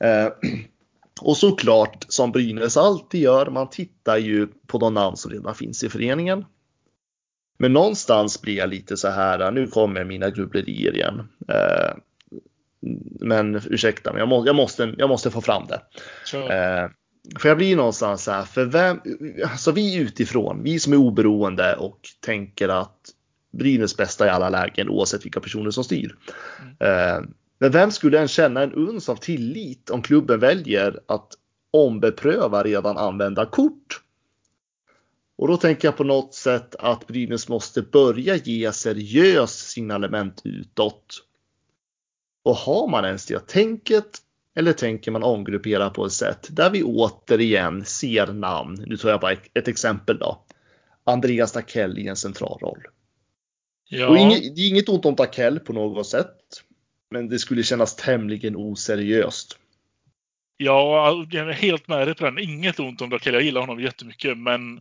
[0.00, 0.26] Eh,
[1.20, 5.84] och såklart, som Brynäs alltid gör, man tittar ju på de namn som redan finns
[5.84, 6.44] i föreningen.
[7.58, 11.28] Men någonstans blir jag lite så här, nu kommer mina grubblerier igen.
[11.48, 11.96] Eh,
[13.20, 15.82] men ursäkta mig, jag, må, jag, måste, jag måste få fram det.
[16.24, 16.90] Så, Eh,
[17.38, 19.00] för jag blir någonstans så här, för vem,
[19.44, 22.98] alltså vi utifrån, vi som är oberoende och tänker att
[23.52, 26.16] Brynäs bästa i alla lägen oavsett vilka personer som styr.
[26.80, 27.20] Eh,
[27.58, 31.28] men vem skulle än känna en uns av tillit om klubben väljer att
[31.70, 34.02] ombepröva redan använda kort?
[35.38, 41.22] Och då tänker jag på något sätt att Brynäs måste börja ge seriös signalement utåt.
[42.46, 44.18] Och har man ens det tänket
[44.54, 48.84] eller tänker man omgruppera på ett sätt där vi återigen ser namn.
[48.86, 50.44] Nu tar jag bara ett, exempel då.
[51.04, 52.82] Andreas Takell i en central roll.
[53.88, 56.34] ja, Och inget, det är inget ont om Takell på något sätt.
[57.10, 59.58] Men det skulle kännas tämligen oseriöst.
[60.56, 62.38] ja, jag är helt med dig på den.
[62.38, 63.34] Inget ont om Dakell.
[63.34, 64.38] Jag gillar honom jättemycket.
[64.38, 64.80] Men,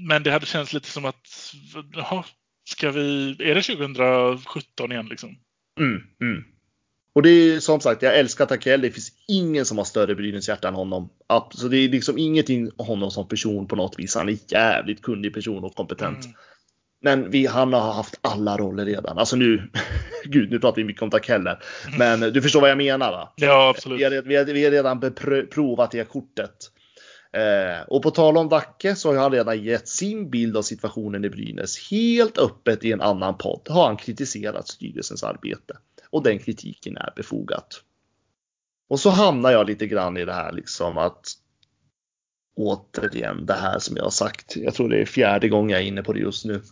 [0.00, 1.54] men det hade känts lite som att,
[1.94, 2.24] jaha,
[2.64, 5.36] ska vi, är det 2017 igen liksom?
[5.80, 6.53] Mm, mm.
[7.14, 8.80] Och det är som sagt, jag älskar Takell.
[8.80, 11.08] Det finns ingen som har större Brynäs hjärta än honom.
[11.50, 14.14] Så det är liksom ingenting om honom som person på något vis.
[14.14, 16.24] Han är jävligt kunnig person och kompetent.
[16.24, 16.36] Mm.
[17.02, 19.18] Men vi, han har haft alla roller redan.
[19.18, 19.70] Alltså nu,
[20.24, 21.58] gud, nu pratar vi mycket om Takell här.
[21.98, 23.32] Men du förstår vad jag menar va?
[23.36, 24.00] Ja, absolut.
[24.00, 25.00] Vi har, vi har, vi har redan
[25.50, 26.70] provat det kortet.
[27.32, 31.24] Eh, och på tal om Dacke så har han redan gett sin bild av situationen
[31.24, 33.66] i Brynäs helt öppet i en annan podd.
[33.68, 35.74] Har han kritiserat styrelsens arbete
[36.14, 37.82] och den kritiken är befogat.
[38.88, 41.26] Och så hamnar jag lite grann i det här liksom att
[42.56, 44.56] återigen det här som jag har sagt.
[44.56, 46.62] Jag tror det är fjärde gången jag är inne på det just nu.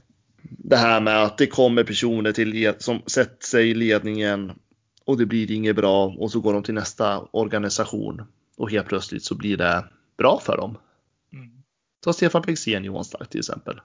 [0.43, 4.53] Det här med att det kommer personer till som sätter sig i ledningen
[5.05, 8.23] och det blir inget bra och så går de till nästa organisation
[8.57, 9.85] och helt plötsligt så blir det
[10.19, 10.79] bra för dem.
[11.33, 11.63] Mm.
[12.05, 13.81] Ta Stefan Bengtzén, Johan Stark till exempel.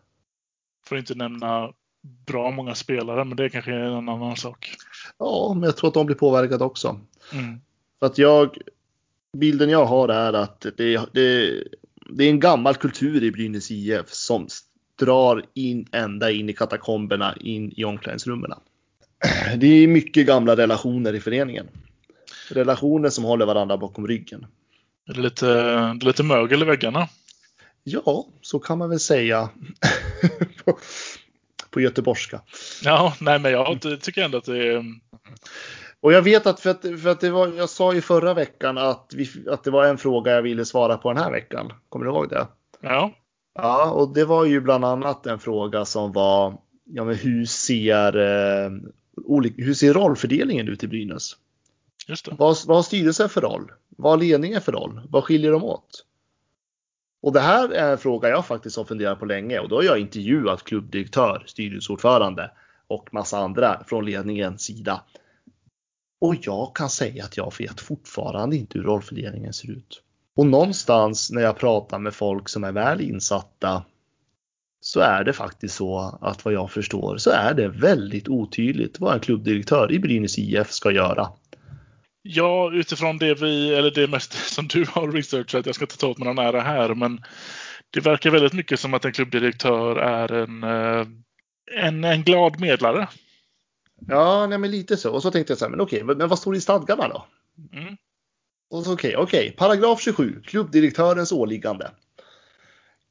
[0.88, 4.76] Får inte nämna bra många spelare, men det kanske är en annan sak.
[5.18, 7.00] Ja, men jag tror att de blir påverkade också.
[7.34, 7.62] Mm.
[8.00, 8.58] För att jag,
[9.38, 11.64] bilden jag har är att det, det,
[12.10, 14.48] det är en gammal kultur i Brynäs IF som
[15.00, 18.52] drar in ända in i katakomberna, in i omklädningsrummen.
[19.58, 21.68] Det är mycket gamla relationer i föreningen.
[22.50, 24.46] Relationer som håller varandra bakom ryggen.
[25.10, 27.08] Är det, lite, det är lite mögel i väggarna?
[27.84, 29.50] Ja, så kan man väl säga
[31.78, 32.42] på, göteborgska.
[32.84, 34.84] Ja, nej men jag ty- tycker ändå att det är...
[36.02, 38.78] Och jag vet att för att, för att det var, jag sa ju förra veckan
[38.78, 41.74] att, vi, att det var en fråga jag ville svara på den här veckan.
[41.90, 42.48] Kommer du ihåg det?
[42.82, 43.14] Ja,
[43.58, 48.18] Ja, och det var ju bland annat en fråga som var ja, men hur ser
[48.18, 48.72] eh,
[49.26, 51.38] olika, hur ser rollfördelningen ut i Brynäs?
[52.08, 52.36] Just det.
[52.38, 53.72] Vad, vad har styrelsen för roll?
[53.90, 55.02] Vad har ledningen för roll?
[55.10, 56.06] Vad skiljer de åt?
[57.22, 59.84] Och det här är en fråga jag faktiskt har funderat på länge och då har
[59.84, 62.52] jag intervjuat klubbdirektör, styrelseordförande
[62.88, 65.04] och massa andra från ledningens sida.
[66.22, 70.04] Och jag kan säga att jag vet fortfarande inte hur rollfördelningen ser ut.
[70.36, 73.84] Och någonstans när jag pratar med folk som är väl insatta
[74.82, 79.14] så är det faktiskt så att vad jag förstår så är det väldigt otydligt vad
[79.14, 81.30] en klubbdirektör i Brynäs IF ska göra.
[82.30, 86.08] Ja, utifrån det vi, eller det mest som du har researchat, jag ska inte ta
[86.08, 87.22] åt mig någon ära här, men
[87.90, 91.08] det verkar väldigt mycket som att en klubbdirektör är en, eh,
[91.86, 93.08] en, en glad medlare.
[94.08, 95.12] Ja, nej, men lite så.
[95.12, 97.26] Och så tänkte jag så här, men okej, men vad står det i stadgarna då?
[97.74, 97.98] Mm.
[98.70, 101.92] Och så okej, okej, paragraf 27, klubbdirektörens åliggande.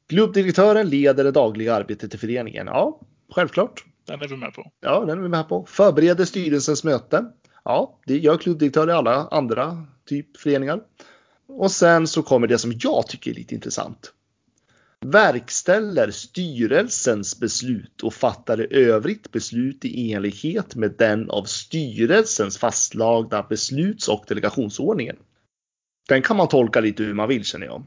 [0.08, 2.66] Klubbdirektören leder det dagliga arbetet i föreningen.
[2.66, 3.00] Ja,
[3.34, 3.84] självklart.
[4.06, 4.72] Den är vi med på.
[4.80, 5.66] Ja, den är vi med på.
[5.66, 7.24] Förbereder styrelsens möte.
[7.68, 10.80] Ja, det gör klubbdirektörer i alla andra typ föreningar.
[11.48, 14.12] Och sen så kommer det som jag tycker är lite intressant.
[15.00, 23.42] Verkställer styrelsens beslut och fattar i övrigt beslut i enlighet med den av styrelsens fastlagda
[23.42, 25.16] besluts och delegationsordningen.
[26.08, 27.84] Den kan man tolka lite hur man vill känner jag.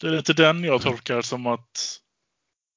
[0.00, 1.98] Det är lite den jag tolkar som att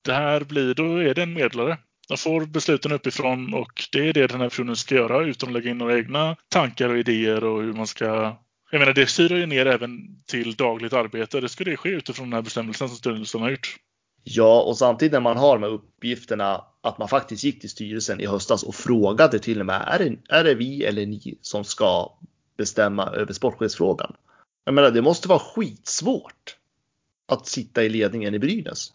[0.04, 1.78] det här blir, då är det en medlare.
[2.08, 5.54] De får besluten uppifrån och det är det den här personen ska göra utan att
[5.54, 8.38] lägga in några egna tankar och idéer och hur man ska
[8.72, 11.42] jag menar, det styr ju ner även till dagligt arbete.
[11.42, 13.76] Det ska det ske utifrån den här bestämmelsen som styrelsen har gjort.
[14.24, 18.26] Ja, och samtidigt när man har med uppgifterna att man faktiskt gick till styrelsen i
[18.26, 22.18] höstas och frågade till och med är det, är det vi eller ni som ska
[22.58, 24.16] bestämma över sportchefsfrågan?
[24.64, 26.58] Jag menar, det måste vara skitsvårt
[27.28, 28.94] att sitta i ledningen i Brynäs.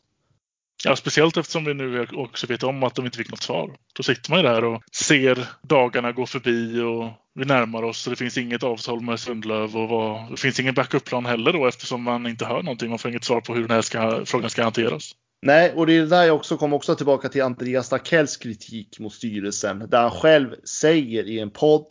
[0.84, 3.76] Ja, speciellt eftersom vi nu också vet om att de inte fick något svar.
[3.94, 8.10] Då sitter man ju där och ser dagarna gå förbi och vi närmar oss och
[8.10, 12.02] det finns inget avtal med Sundlöv och vad, det finns ingen backup-plan heller då eftersom
[12.02, 12.90] man inte hör någonting.
[12.90, 15.12] Man får inget svar på hur den här ska, frågan ska hanteras.
[15.42, 19.12] Nej, och det är där jag också kom också tillbaka till Andreas Dakells kritik mot
[19.12, 21.86] styrelsen där han själv säger i en podd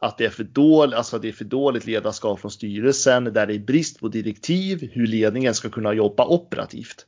[0.00, 3.54] att det är för dåligt, alltså det är för dåligt ledarskap från styrelsen där det
[3.54, 7.06] är brist på direktiv hur ledningen ska kunna jobba operativt.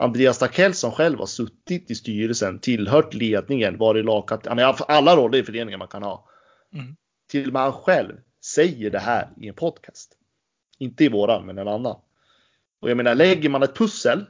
[0.00, 5.16] Andreas Dackell som själv har suttit i styrelsen, tillhört ledningen, varit lakat, han har alla
[5.16, 6.28] roller i föreningen man kan ha.
[6.74, 6.96] Mm.
[7.30, 10.16] Till och med han själv säger det här i en podcast.
[10.78, 11.96] Inte i våran, men en annan.
[12.80, 14.24] Och jag menar, lägger man ett pussel,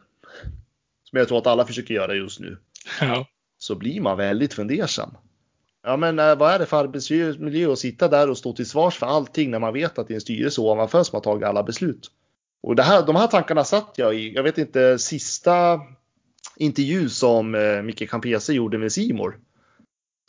[1.04, 2.58] som jag tror att alla försöker göra just nu,
[3.00, 3.26] ja.
[3.58, 5.16] så blir man väldigt fundersam.
[5.82, 8.94] Ja, men eh, vad är det för arbetsmiljö att sitta där och stå till svars
[8.94, 11.62] för allting när man vet att det är en styrelse ovanför som har tagit alla
[11.62, 12.10] beslut?
[12.62, 15.80] Och det här, de här tankarna satt jag i, jag vet inte, sista
[16.56, 19.38] intervju som eh, Micke Campese gjorde med Simor.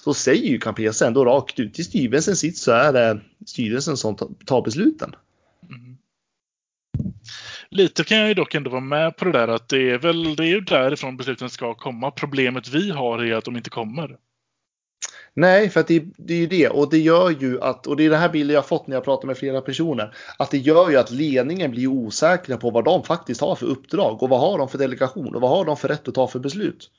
[0.03, 4.15] Så säger ju Campese ändå rakt ut, i styrelsen sitt så är det styrelsen som
[4.45, 5.15] tar besluten.
[5.69, 5.97] Mm.
[7.69, 10.35] Lite kan jag ju dock ändå vara med på det där att det är väl
[10.35, 12.11] det är ju därifrån besluten ska komma.
[12.11, 14.17] Problemet vi har är att de inte kommer.
[15.33, 18.05] Nej, för att det, det är ju det och det gör ju att, och det
[18.05, 20.89] är den här bilden jag fått när jag pratar med flera personer, att det gör
[20.89, 24.57] ju att ledningen blir osäkra på vad de faktiskt har för uppdrag och vad har
[24.57, 26.91] de för delegation och vad har de för rätt att ta för beslut.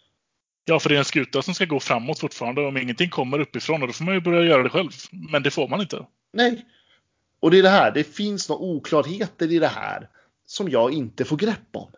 [0.64, 2.66] Ja, för det är en skuta som ska gå framåt fortfarande.
[2.66, 4.90] Om ingenting kommer uppifrån, och då får man ju börja göra det själv.
[5.10, 6.06] Men det får man inte.
[6.32, 6.66] Nej.
[7.40, 10.08] Och det är det här, det finns några oklarheter i det här
[10.46, 11.92] som jag inte får grepp om.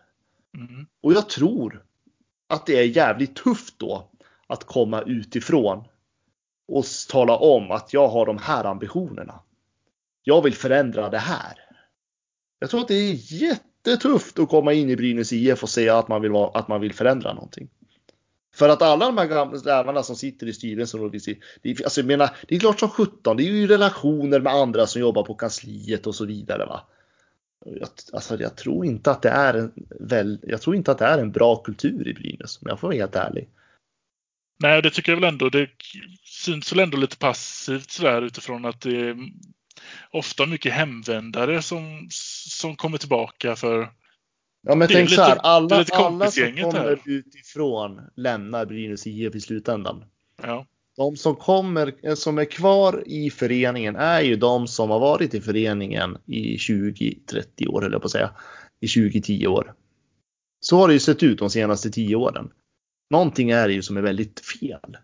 [0.57, 0.87] Mm.
[1.03, 1.83] Och jag tror
[2.47, 4.11] att det är jävligt tufft då
[4.47, 5.85] att komma utifrån
[6.69, 9.41] och tala om att jag har de här ambitionerna.
[10.23, 11.59] Jag vill förändra det här.
[12.59, 16.09] Jag tror att det är jättetufft att komma in i Brynäs IF och säga att
[16.09, 17.69] man vill, vara, att man vill förändra någonting.
[18.55, 22.07] För att alla de här gamla rävarna som sitter i styrelsen och det, alltså jag
[22.07, 25.35] menar, det är klart som sjutton, det är ju relationer med andra som jobbar på
[25.35, 26.67] kansliet och så vidare.
[26.67, 26.81] Va?
[27.65, 31.05] Jag, alltså jag tror inte att det är en väl, jag tror inte att det
[31.05, 33.49] är en bra kultur i Brynäs om jag får vara helt ärlig.
[34.59, 35.49] Nej, det tycker jag väl ändå.
[35.49, 35.69] Det
[36.45, 39.17] syns väl ändå lite passivt sådär utifrån att det är
[40.11, 43.91] ofta mycket hemvändare som, som kommer tillbaka för
[44.67, 45.85] Ja men tänk lite, så här, alla, alla
[46.31, 47.01] som kommer här.
[47.05, 50.05] utifrån lämnar Brynäs IF i slutändan.
[50.43, 50.67] Ja.
[50.97, 55.41] De som kommer, som är kvar i föreningen är ju de som har varit i
[55.41, 58.31] föreningen i 20-30 år, eller på att säga.
[58.81, 59.75] I 20-10 år.
[60.61, 62.51] Så har det ju sett ut de senaste 10 åren.
[63.11, 64.97] Någonting är det ju som är väldigt fel.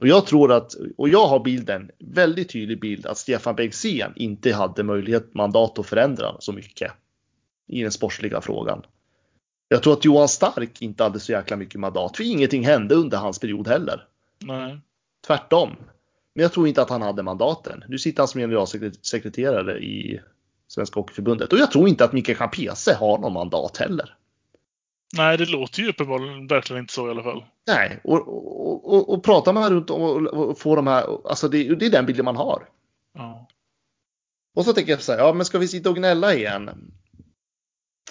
[0.00, 4.52] Och jag tror att, och jag har bilden, väldigt tydlig bild att Stefan Bengtzén inte
[4.52, 6.92] hade möjlighet, mandat att förändra så mycket
[7.68, 8.82] i den sportsliga frågan.
[9.68, 13.18] Jag tror att Johan Stark inte hade så jäkla mycket mandat, för ingenting hände under
[13.18, 14.06] hans period heller.
[14.38, 14.78] Nej.
[15.26, 15.76] Tvärtom.
[16.34, 17.84] Men jag tror inte att han hade mandaten.
[17.88, 20.20] Nu sitter han som generalsekreterare i
[20.68, 24.16] Svenska Hockeyförbundet och jag tror inte att Mikael Campese har någon mandat heller.
[25.16, 27.44] Nej, det låter ju uppenbarligen verkligen inte så i alla fall.
[27.66, 31.48] Nej, och, och, och, och pratar man runt om och, och får de här, alltså
[31.48, 32.68] det, det är den bilden man har.
[33.14, 33.48] Ja.
[34.54, 36.70] Och så tänker jag så här, ja men ska vi sitta och gnälla igen?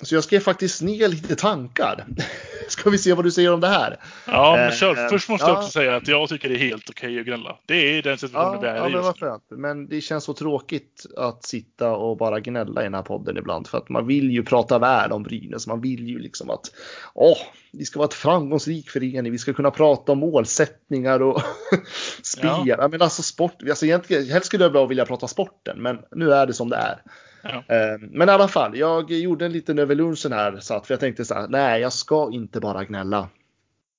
[0.02, 2.06] Så jag skrev faktiskt ner lite tankar.
[2.68, 4.00] Ska vi se vad du säger om det här?
[4.28, 5.10] Ja, men Eh, kör.
[5.10, 5.50] Först måste ja.
[5.50, 7.58] jag också säga att jag tycker det är helt okej att gnälla.
[7.66, 9.58] Det är den situationen Ja, vi är ja i men just vad nu.
[9.58, 13.68] Men det känns så tråkigt att sitta och bara gnälla i den här podden ibland.
[13.68, 15.68] För att man vill ju prata väl om Brynäs.
[15.68, 16.72] Man vill ju liksom att
[17.14, 17.38] åh,
[17.72, 19.32] vi ska vara ett framgångsrik förening.
[19.32, 21.42] Vi ska kunna prata om målsättningar och
[22.24, 22.46] spel.
[22.46, 22.64] Ja.
[22.66, 22.88] Ja.
[22.88, 23.56] Men alltså sport.
[23.70, 25.82] Alltså egentligen, helst skulle jag bara vilja prata sporten.
[25.82, 27.02] Men nu är det som det är.
[27.44, 27.64] Ja.
[27.76, 30.60] Eh, Men i alla fall, jag gjorde en liten över lunchen här.
[30.60, 33.30] Så att, för jag tänkte så här, nej jag ska inte bara gnälla.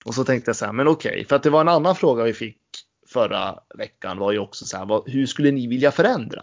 [0.05, 2.25] Och så tänkte jag så här, men okej, för att det var en annan fråga
[2.25, 2.59] vi fick
[3.07, 6.43] förra veckan var ju också så här, vad, hur skulle ni vilja förändra?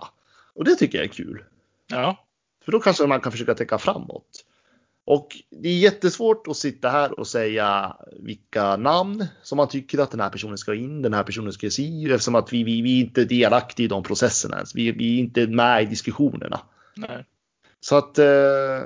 [0.54, 1.44] Och det tycker jag är kul.
[1.88, 2.26] ja.
[2.66, 4.46] För då kanske man kan försöka tänka framåt.
[5.06, 10.12] Och det är jättesvårt att sitta här och säga vilka namn som man tycker att
[10.12, 12.98] den här personen ska in, den här personen ska si, eftersom att vi, vi, vi
[12.98, 14.76] är inte delaktiga i de processerna ens.
[14.76, 16.60] Vi, vi är inte med i diskussionerna.
[16.96, 17.26] Nej.
[17.80, 18.26] Så att, eh,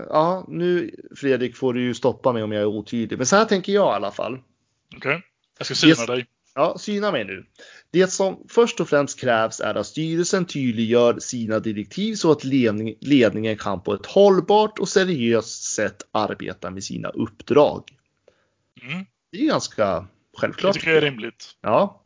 [0.09, 3.17] ja, nu Fredrik får du ju stoppa mig om jag är otydlig.
[3.17, 4.39] Men så här tänker jag i alla fall.
[4.97, 5.21] Okej.
[5.57, 6.05] Jag ska syna Yes.
[6.05, 6.25] dig.
[6.57, 7.45] Ja, syna mig nu.
[7.91, 12.95] Det som först och främst krävs är att styrelsen tydliggör sina direktiv så att ledning,
[13.01, 17.83] ledningen kan på ett hållbart och seriöst sätt arbeta med sina uppdrag.
[18.81, 19.05] Mm.
[19.31, 20.73] Det är ganska Det självklart.
[20.73, 21.57] tycker jag är rimligt.
[21.61, 22.04] Ja.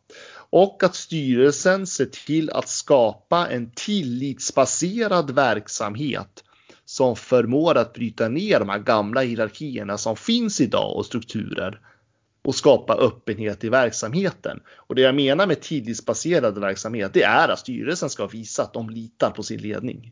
[0.50, 6.44] Och att styrelsen ser till att skapa en tillitsbaserad verksamhet
[6.86, 11.80] som förmår att bryta ner de här gamla hierarkierna som finns idag och strukturer
[12.42, 14.60] och skapa öppenhet i verksamheten.
[14.76, 18.90] Och det jag menar med tillitsbaserad verksamhet, det är att styrelsen ska visa att de
[18.90, 20.12] litar på sin ledning.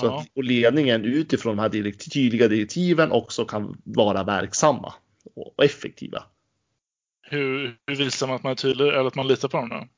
[0.00, 0.18] Så Ja.
[0.20, 4.94] att, och ledningen utifrån de här direkt, tydliga direktiven också kan vara verksamma
[5.36, 6.22] och effektiva.
[7.24, 9.88] Hur, hur visar man att man är tydlig eller att man litar på dem då?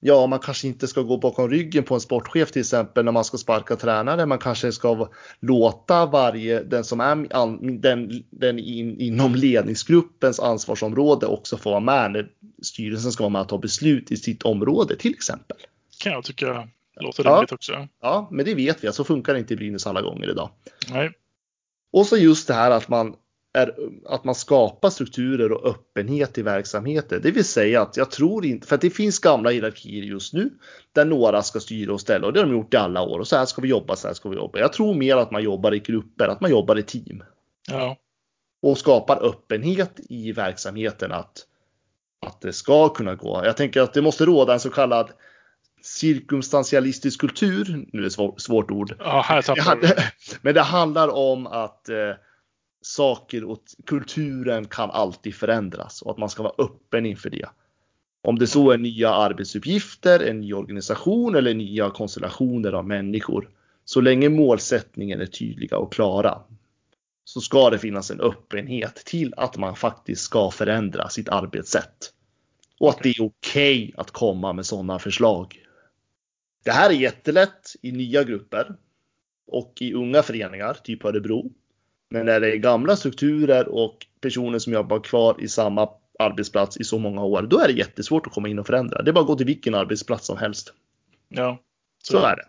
[0.00, 3.24] Ja, man kanske inte ska gå bakom ryggen på en sportchef till exempel när man
[3.24, 4.26] ska sparka tränare.
[4.26, 5.08] Man kanske ska
[5.40, 11.80] låta varje, den som är an- den, den in, inom ledningsgruppens ansvarsområde också få vara
[11.80, 12.28] med när
[12.62, 15.56] styrelsen ska vara med och ta beslut i sitt område till exempel.
[15.98, 16.68] Kan jag tycka
[17.00, 17.34] låter Ja.
[17.34, 17.88] rimligt också.
[18.02, 20.50] Ja, men det vet vi att så funkar det inte i Brynäs alla gånger idag.
[20.90, 21.10] Nej.
[21.92, 23.14] Och så just det här att man,
[23.56, 23.74] är,
[24.06, 27.20] att man skapar strukturer och öppenhet i verksamheter.
[27.22, 30.50] Det vill säga att jag tror inte, för att det finns gamla hierarkier just nu
[30.92, 33.28] där några ska styra och ställa och det har de gjort i alla år och
[33.28, 34.58] så här ska vi jobba, så här ska vi jobba.
[34.58, 37.22] Jag tror mer att man jobbar i grupper, att man jobbar i team
[37.68, 37.96] Ja.
[38.62, 41.46] och skapar öppenhet i verksamheten att,
[42.26, 43.42] att det ska kunna gå.
[43.44, 45.10] Jag tänker att det måste råda en så kallad
[45.82, 47.86] cirkumstantialistisk kultur.
[47.92, 48.94] Nu är det svår, svårt ord.
[48.98, 49.78] ja, här tappar
[50.42, 51.96] men det handlar om att eh,
[52.86, 57.48] saker och kulturen kan alltid förändras och att man ska vara öppen inför det.
[58.22, 63.50] Om det så är nya arbetsuppgifter, en ny organisation eller nya konstellationer av människor.
[63.84, 66.42] Så länge målsättningen är tydliga och klara
[67.24, 72.12] så ska det finnas en öppenhet till att man faktiskt ska förändra sitt arbetssätt.
[72.80, 75.62] Och att det är okej att komma med sådana förslag.
[76.64, 78.76] Det här är jättelätt i nya grupper
[79.46, 81.50] och i unga föreningar, typ Örebro.
[82.08, 85.88] Men när det är gamla strukturer och personer som jobbar kvar i samma
[86.18, 89.02] arbetsplats i så många år, då är det jättesvårt att komma in och förändra.
[89.02, 90.72] Det är bara att gå till vilken arbetsplats som helst.
[91.28, 91.58] Ja.
[92.02, 92.44] Så är det.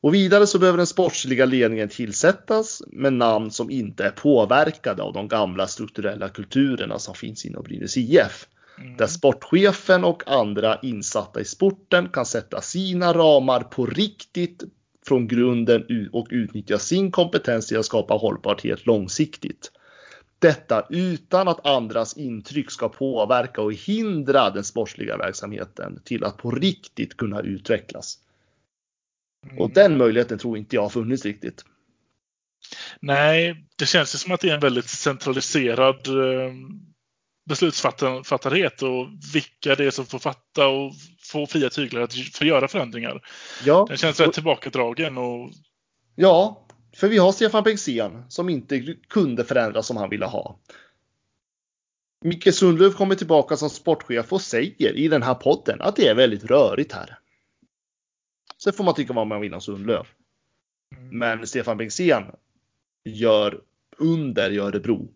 [0.00, 5.12] Och vidare så behöver den sportsliga ledningen tillsättas med namn som inte är påverkade av
[5.12, 8.46] de gamla strukturella kulturerna som finns inom Brynäs IF.
[8.78, 8.96] Mm.
[8.96, 14.64] Där sportchefen och andra insatta i sporten kan sätta sina ramar på riktigt
[15.08, 19.72] från grunden och utnyttja sin kompetens till att skapa hållbarhet långsiktigt.
[20.38, 26.50] Detta utan att andras intryck ska påverka och hindra den sportsliga verksamheten till att på
[26.50, 28.18] riktigt kunna utvecklas.
[29.46, 29.58] Mm.
[29.58, 31.64] Och den möjligheten tror inte jag har funnits riktigt.
[33.00, 36.52] Nej, det känns ju som att det är en väldigt centraliserad eh,
[37.48, 40.92] beslutsfattarhet och vilka det är som får fatta och
[41.22, 43.22] få fria tyglar att få göra förändringar.
[43.64, 45.50] Ja, Den känns rätt tillbakadragen och
[46.14, 50.58] ja, för vi har Stefan Bengtzén som inte kunde förändra som han ville ha.
[52.24, 56.14] Micke Sundlöv kommer tillbaka som sportchef och säger i den här podden att det är
[56.14, 57.18] väldigt rörigt här.
[58.62, 60.06] Sen får man tycka vad man vill om Sundlöv.
[61.10, 62.24] Men Stefan Bengtzén
[63.04, 63.60] gör
[63.98, 65.08] under i Örebro.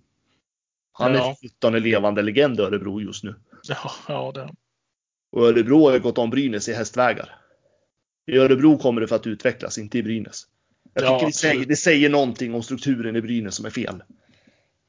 [0.93, 1.30] Han Ja.
[1.30, 3.34] är 17 levande legend i Örebro just nu.
[3.68, 4.51] Ja, ja det.
[5.32, 7.36] Och Örebro har ju gått om Brynäs i hästvägar.
[8.26, 10.47] I Örebro kommer det för att utvecklas, inte i Brynäs.
[10.95, 14.03] Jag Ja, tycker det säger, det säger någonting om strukturen i Brynäs som är fel.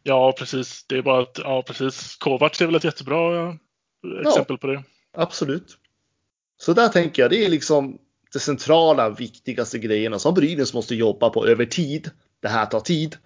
[0.04, 0.86] Ja, precis.
[0.88, 2.16] Det är bara att, ja precis.
[2.16, 3.56] Kovacs är väl ett jättebra eh,
[4.28, 4.84] exempel på det.
[5.18, 5.78] Absolut.
[6.58, 7.98] Så där tänker jag, det är liksom
[8.34, 12.12] det centrala, viktigaste grejerna som Brynäs måste jobba på över tid.
[12.40, 13.18] Det här tar tid.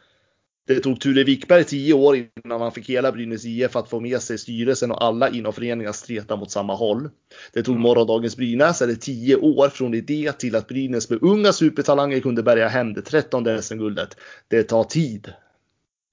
[0.67, 4.21] Det tog Ture Wikberg tio år innan han fick hela Brynäs IF att få med
[4.21, 7.09] sig styrelsen och alla inom föreningen streta mot samma håll.
[7.53, 12.19] Det tog morgondagens Brynäs eller tio år från idé till att Brynäs med unga supertalanger
[12.19, 14.17] kunde bärga hem det trettonde SM-guldet.
[14.47, 15.33] Det tar tid.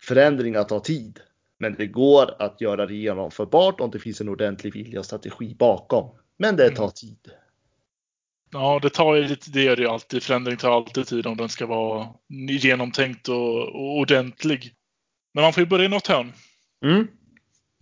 [0.02, 1.20] Förändringar tar tid.
[1.58, 5.54] Men det går att göra det genomförbart om det finns en ordentlig vilja och strategi
[5.58, 6.10] bakom.
[6.38, 7.30] Men det tar tid.
[8.54, 10.22] Ja, det tar ju lite, det gör det ju alltid.
[10.22, 12.08] Förändring tar alltid tid om den ska vara
[12.60, 14.74] genomtänkt och, och ordentlig.
[15.34, 16.32] Men man får ju börja i något hörn.
[16.84, 17.06] Mm.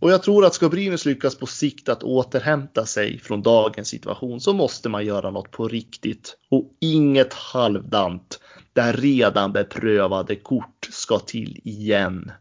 [0.01, 4.41] Och jag tror att ska Brynäs lyckas på sikt att återhämta sig från dagens situation
[4.41, 8.41] så måste man göra något på riktigt och inget halvdant
[8.73, 12.33] där redan beprövade kort ska till igen.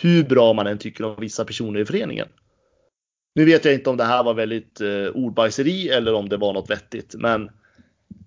[0.00, 2.28] Hur bra man än tycker om vissa personer i föreningen.
[3.36, 6.52] Nu vet jag inte om det här var väldigt eh, ordbajseri eller om det var
[6.52, 7.50] något vettigt, men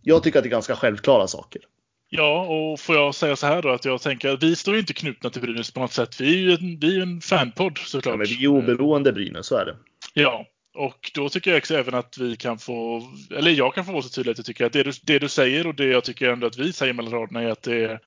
[0.02, 1.62] jag tycker att det är ganska självklara saker.
[2.10, 4.80] Ja, och får jag säga så här då att jag tänker att vi står ju
[4.80, 6.22] inte knutna till Brynäs på något sätt.
[6.22, 8.14] Vi är ju en, vi är en fanpodd såklart.
[8.14, 9.78] Ja, men vi är oberoende Brynäs, så är det.
[10.14, 10.46] Ja,
[10.76, 13.04] och då tycker jag också även att vi kan få,
[13.38, 15.30] eller jag kan få vara så tydlig att jag tycker att det du, det du
[15.30, 18.00] säger och det jag tycker ändå att vi säger mellan raderna är att det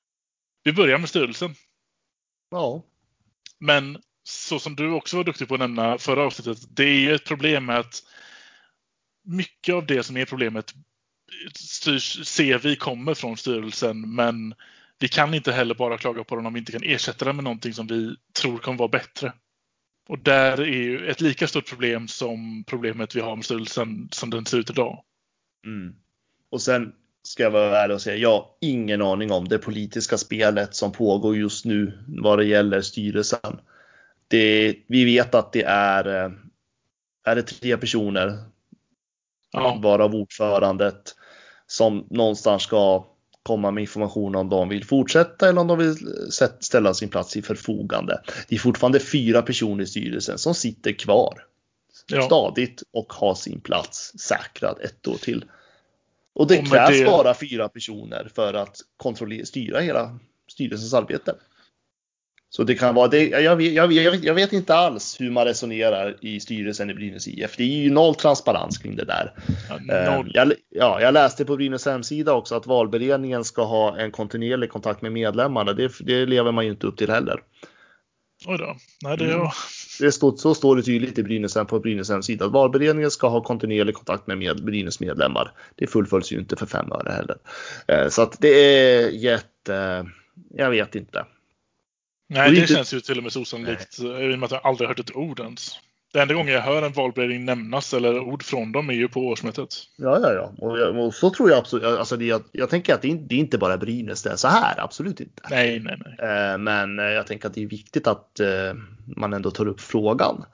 [0.63, 1.55] vi börjar med styrelsen.
[2.51, 2.83] Ja,
[3.59, 7.15] Men så som du också var duktig på att nämna förra avsnittet, det är ju
[7.15, 8.03] ett problem med att
[9.23, 10.73] mycket av det som är problemet
[11.55, 14.53] styrs, ser vi kommer från styrelsen, men
[14.99, 17.43] vi kan inte heller bara klaga på den om vi inte kan ersätta den med
[17.43, 19.33] någonting som vi tror kommer vara bättre.
[20.09, 24.29] Och där är ju ett lika stort problem som problemet vi har med styrelsen som
[24.29, 25.03] den ser ut idag.
[25.65, 25.95] Mm.
[26.49, 26.93] Och sen
[27.23, 30.91] ska jag vara ärlig och säga, jag har ingen aning om det politiska spelet som
[30.91, 33.59] pågår just nu vad det gäller styrelsen.
[34.33, 36.31] Det, vi vet att det är, eh,
[37.25, 38.37] är det tre personer,
[39.51, 41.15] Ja, varav ordförandet,
[41.67, 43.05] som någonstans ska
[43.43, 45.95] komma med information om de vill fortsätta eller om de vill
[46.31, 48.21] sätt- ställa sin plats i förfogande.
[48.47, 51.45] Det är fortfarande fyra personer i styrelsen som sitter kvar
[52.07, 52.21] ja.
[52.21, 55.45] stadigt och har sin plats säkrad ett år till.
[56.33, 60.19] Och det Och krävs det- bara fyra personer för att kontrollera, styra hela
[60.51, 61.35] styrelsens arbete.
[62.55, 63.27] Så det kan vara det.
[63.27, 67.27] Jag vet, jag, vet, jag vet inte alls hur man resonerar i styrelsen i Brynäs
[67.27, 67.57] IF.
[67.57, 69.33] Det är ju noll transparens kring det där.
[69.69, 70.31] Ja, Eh, noll.
[70.33, 75.01] Jag, ja, jag läste på Brynäs hemsida också att valberedningen ska ha en kontinuerlig kontakt
[75.01, 75.73] med medlemmarna.
[75.73, 77.39] Det, det lever man ju inte upp till heller.
[78.47, 78.75] Oj då.
[79.03, 79.47] Nej, det, Mm.
[79.99, 83.43] Det står, så står det tydligt i Brynäs, på Brynäs hemsida att valberedningen ska ha
[83.43, 85.51] kontinuerlig kontakt med, med Brynäs medlemmar.
[85.75, 87.37] Det fullföljs ju inte för fem öre heller.
[87.87, 90.05] Eh, Så att det är jätte...
[90.55, 91.25] Jag vet inte.
[92.29, 94.61] Nej, det inte- känns ju till och med så osannolikt i och med att jag
[94.63, 95.79] aldrig hört ett ord ens.
[96.13, 99.19] Det enda gången jag hör en valberedning nämnas eller ord från dem är ju på
[99.27, 99.69] årsmötet.
[99.97, 100.53] Ja, ja, ja.
[100.57, 101.83] Och, jag, och så tror jag absolut.
[101.85, 104.47] Alltså det, jag, jag tänker att det det är inte bara Brynäs det är så
[104.47, 104.79] här.
[104.79, 105.43] Absolut inte.
[105.49, 106.29] Nej, nej, nej.
[106.29, 108.47] Eh, Men eh, jag tänker att det är viktigt att eh,
[109.17, 110.45] man ändå tar upp frågan.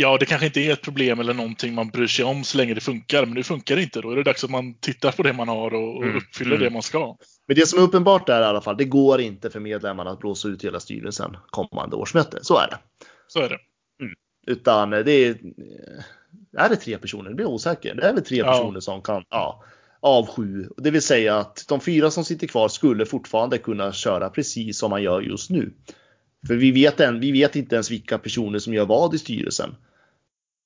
[0.00, 2.74] Ja, det kanske inte är ett problem eller någonting man bryr sig om så länge
[2.74, 3.26] det funkar.
[3.26, 4.00] Men nu funkar det inte.
[4.00, 6.56] Då är det dags att man tittar på det man har och, och Mm, uppfyller
[6.56, 6.64] mm.
[6.64, 7.16] det man ska.
[7.46, 10.18] Men det som är uppenbart är i alla fall, det går inte för medlemmarna att
[10.18, 12.38] blåsa ut hela styrelsen kommande årsmöte.
[12.42, 12.78] Så är det.
[13.28, 13.58] Så är det.
[14.46, 15.38] Utan det är,
[16.58, 17.28] är det tre personer?
[17.28, 17.94] Det blir jag osäker.
[17.94, 18.52] Det är väl tre Ja.
[18.52, 19.64] personer som kan, ja,
[20.00, 20.68] av sju.
[20.76, 24.90] Det vill säga att de fyra som sitter kvar skulle fortfarande kunna köra precis som
[24.90, 25.72] man gör just nu.
[26.46, 29.74] För vi vet, än, vi vet inte ens vilka personer som gör vad i styrelsen.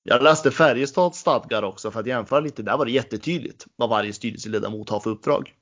[0.02, 2.62] Jag läste Färjestads stadgar också för att jämföra lite.
[2.62, 5.54] Där var det jättetydligt vad varje styrelseledamot har för uppdrag.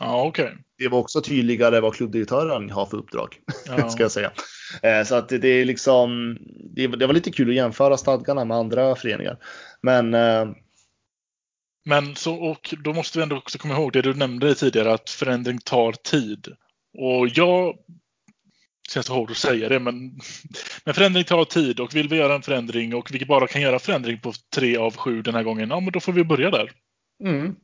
[0.00, 0.56] Ja, okej.
[0.78, 3.38] Det var också tydligare vad klubbdirektören har för uppdrag.
[3.66, 3.88] Ja.
[3.90, 4.32] ska jag säga.
[4.82, 6.38] Eh, Så att det är liksom,
[6.74, 9.38] det det var lite kul att jämföra stadgarna med andra föreningar.
[9.82, 10.48] Men eh,
[11.84, 15.10] Men så, och då måste vi ändå också komma ihåg det du nämnde tidigare att
[15.10, 16.48] förändring tar tid.
[16.98, 17.76] Och jag
[18.90, 20.20] känns det hårt att säga det, men,
[20.84, 23.78] men förändring tar tid och vill vi göra en förändring och vi bara kan göra
[23.78, 26.70] förändring på tre av sju den här gången, ja men då får vi börja där.
[27.24, 27.54] mm,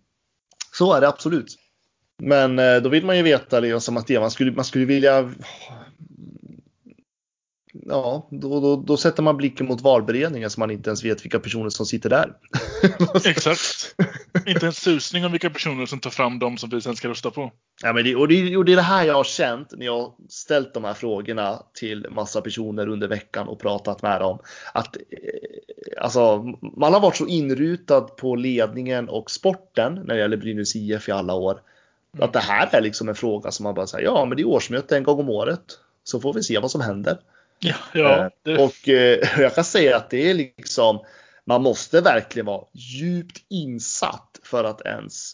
[0.73, 1.59] så är det absolut.
[2.23, 5.33] Men eh, då vill man ju veta liksom att det man skulle, man skulle vilja
[7.73, 11.39] Ja, då, då, då sätter man blicken mot valberedningen så man inte ens vet vilka
[11.39, 12.33] personer som sitter där.
[13.25, 13.95] Exakt.
[14.47, 17.31] inte en susning om vilka personer som tar fram dem som vi sen ska rösta
[17.31, 17.53] på.
[17.83, 20.15] Ja, men det, och, det, och det är det här jag har känt när jag
[20.29, 24.39] ställt de här frågorna till massa personer under veckan och pratat med dem.
[24.75, 25.03] Att eh,
[26.03, 26.43] alltså,
[26.77, 31.13] man har varit så inrutad på ledningen och sporten när det gäller Brynäs IF i
[31.13, 31.61] alla år.
[32.15, 32.25] Mm.
[32.25, 34.49] Att det här är liksom en fråga som man bara säger, ja men det är
[34.49, 35.79] årsmöte en gång om året.
[36.05, 37.19] Så får vi se vad som händer.
[37.63, 38.59] Ja, ja, det...
[38.59, 41.05] Och eh, jag kan säga att det är liksom,
[41.45, 45.33] man måste verkligen vara djupt insatt för att ens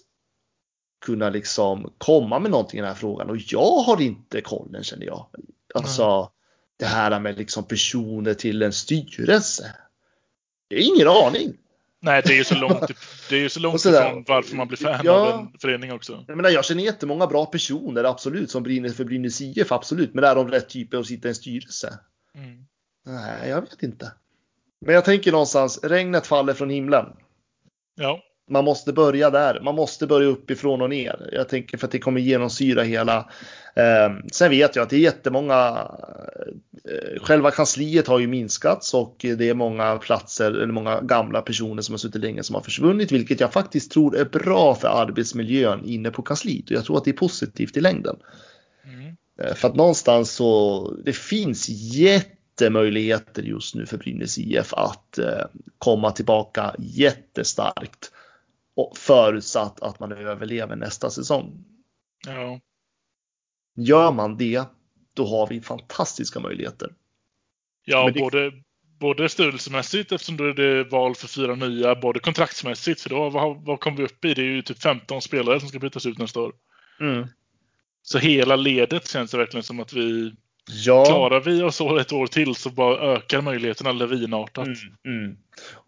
[1.07, 3.31] kunna liksom komma med någonting i den här frågan.
[3.31, 5.27] Och jag har inte kollen känner jag.
[5.75, 6.29] Alltså mm.
[6.77, 9.75] det här med liksom personer till en styrelse.
[10.69, 11.57] Det är ingen aning.
[12.01, 12.91] Nej, det är ju så långt,
[13.29, 16.25] det är ju så långt ifrån varför man blir fan ja, av en förening också.
[16.29, 20.15] Jag, menar, jag känner jättemånga bra personer, absolut, som brinner för Brynäs IF, absolut.
[20.15, 21.99] Men är de rätt typer att sitta i en styrelse?
[22.35, 22.65] Mm.
[23.07, 24.13] Nej, jag vet inte.
[24.81, 27.07] Men jag tänker någonstans, regnet faller från himlen.
[27.95, 28.23] Ja.
[28.51, 29.61] Man måste börja där.
[29.61, 31.31] Man måste börja uppifrån och ner.
[31.33, 33.31] Jag tänker för att det kommer genomsyra hela.
[33.75, 35.89] Eh, sen vet jag att det är jättemånga.
[36.85, 41.83] Eh, själva kansliet har ju minskats och det är många platser eller många gamla personer
[41.83, 45.85] som har suttit länge som har försvunnit, vilket jag faktiskt tror är bra för arbetsmiljön
[45.85, 48.17] inne på kansliet och jag tror att det är positivt i längden.
[49.39, 55.45] Eh, för att någonstans så det finns jättemöjligheter just nu för Brynäs IF att eh,
[55.79, 58.13] komma tillbaka jättestarkt
[58.77, 61.65] och förutsatt att man överlever nästa säsong.
[62.27, 62.61] Ja.
[63.77, 64.65] Gör man det,
[65.15, 66.95] då har vi fantastiska möjligheter.
[67.85, 68.21] Ja, det...
[68.21, 68.53] både,
[69.01, 73.65] både styrelsemässigt eftersom då är det val för fyra nya, både kontraktsmässigt för då vad,
[73.65, 74.35] vad kommer vi upp i?
[74.35, 76.53] Det är ju typ 15 spelare som ska bytas ut nästa år.
[77.01, 77.29] Mm.
[78.03, 80.33] Så hela ledet känns det verkligen som att vi
[80.71, 81.05] Ja.
[81.05, 84.67] Klarar vi oss ett år till så bara ökar möjligheterna lavinartat.
[84.67, 85.37] Mm, mm.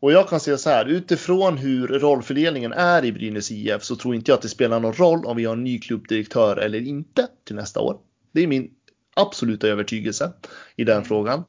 [0.00, 4.14] Och jag kan säga så här, utifrån hur rollfördelningen är i Brynäs IF så tror
[4.14, 7.26] inte jag att det spelar någon roll om vi har en ny klubbdirektör eller inte
[7.46, 7.96] till nästa år.
[8.32, 8.70] Det är min
[9.16, 10.32] absoluta övertygelse
[10.76, 11.08] i den mm.
[11.08, 11.44] frågan.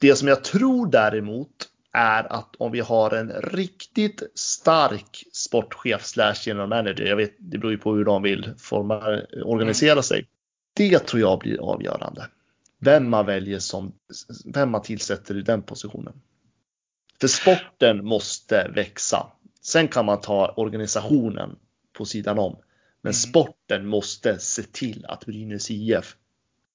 [0.00, 6.34] Det som jag tror däremot är att om vi har en riktigt stark sportchef slash
[6.40, 10.02] general manager, jag vet, det beror ju på hur de vill forma, organisera mm.
[10.02, 10.26] sig.
[10.74, 12.26] Det tror jag blir avgörande
[12.80, 13.92] vem man väljer som,
[14.44, 16.20] vem man tillsätter i den positionen.
[17.20, 19.32] För sporten måste växa.
[19.62, 21.58] Sen kan man ta organisationen
[21.92, 22.56] på sidan om.
[23.02, 23.14] Men mm.
[23.14, 26.16] sporten måste se till att Brynäs IF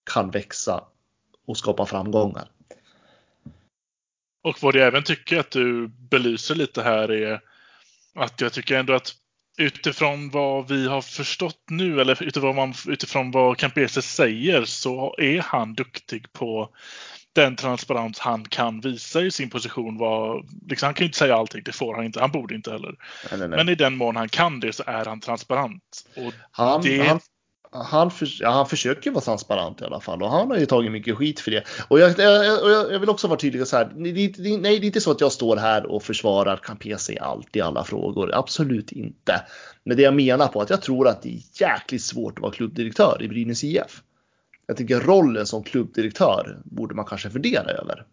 [0.03, 0.84] kan växa
[1.45, 2.51] och skapa framgångar.
[4.46, 7.39] Och vad jag även tycker att du belyser lite här är
[8.16, 9.14] att jag tycker ändå att
[9.58, 15.41] utifrån vad vi har förstått nu, eller utifrån, man, utifrån vad Campese säger, så är
[15.41, 16.70] han duktig på
[17.34, 19.98] den transparens han kan visa i sin position.
[19.98, 22.72] Var, liksom, han kan ju inte säga allting, det får han inte, han borde inte
[22.72, 22.96] heller.
[23.32, 23.58] Nej, nej, nej.
[23.58, 26.06] Men i den mån han kan det så är han transparent.
[26.16, 27.08] Och han, det...
[27.08, 27.20] han,
[27.84, 30.92] han, för, ja, han försöker vara transparent i alla fall och han har ju tagit
[30.92, 31.64] mycket skit för det.
[31.88, 33.92] Och jag, jag, jag vill också vara tydlig så här.
[33.96, 37.62] Nej, det är inte så att jag står här och försvarar Campese i allt i
[37.62, 38.36] alla frågor.
[38.36, 39.42] Absolut inte.
[39.84, 42.52] Men det jag menar på att jag tror att det är jäkligt svårt att vara
[42.52, 44.02] klubbdirektör i Brynäs IF.
[44.68, 48.06] Jag tycker rollen som klubbdirektör borde man kanske fundera över.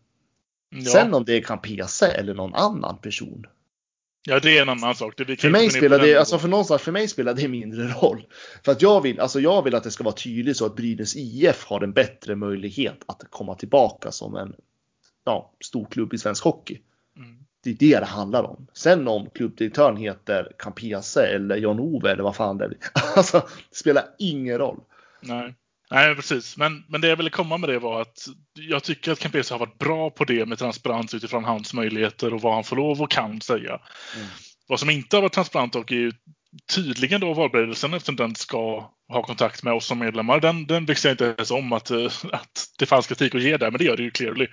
[0.71, 0.91] Ja.
[0.91, 3.47] Sen om det är Campese eller någon annan person.
[4.25, 5.15] Ja, det är en annan sak.
[5.17, 8.27] För, mig spelar det, alltså för, någonstans, för mig spelar det mindre roll.
[8.65, 11.17] För att jag vill, alltså jag vill att det ska vara tydligt så att Brynäs
[11.17, 14.55] IF har en bättre möjlighet att komma tillbaka som en
[15.25, 16.81] ja, stor klubb i svensk hockey.
[17.17, 17.39] Mm.
[17.65, 18.67] Det är det det handlar om.
[18.73, 22.77] Sen om klubbdirektören heter Campese eller Jan-Ove eller vad fan det är.
[23.17, 23.39] Alltså,
[23.71, 24.81] det spelar ingen roll.
[25.21, 25.55] Nej.
[25.93, 26.57] Nej, precis.
[26.57, 29.59] Men, men det jag ville komma med det var att jag tycker att Campese har
[29.59, 33.11] varit bra på det med transparens utifrån hans möjligheter och vad han får lov och
[33.11, 33.81] kan säga.
[34.17, 34.29] Mm.
[34.69, 36.13] Vad som inte har varit transparent och är ju
[36.75, 40.41] tydligen då valberedelsen eftersom den ska ha kontakt med oss som medlemmar.
[40.41, 43.57] Den, den visste jag inte ens om att, eh, att det fanns kritik att ge
[43.57, 44.47] där, men det gör det ju clearly.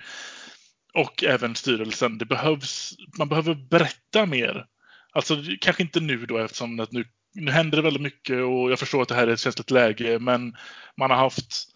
[0.94, 2.18] Och även styrelsen.
[2.18, 4.66] Det behövs, man behöver berätta mer.
[5.12, 7.04] Alltså kanske inte nu då eftersom att nu
[7.34, 10.18] nu händer det väldigt mycket och jag förstår att det här är ett känsligt läge,
[10.18, 10.56] men
[10.96, 11.68] man har haft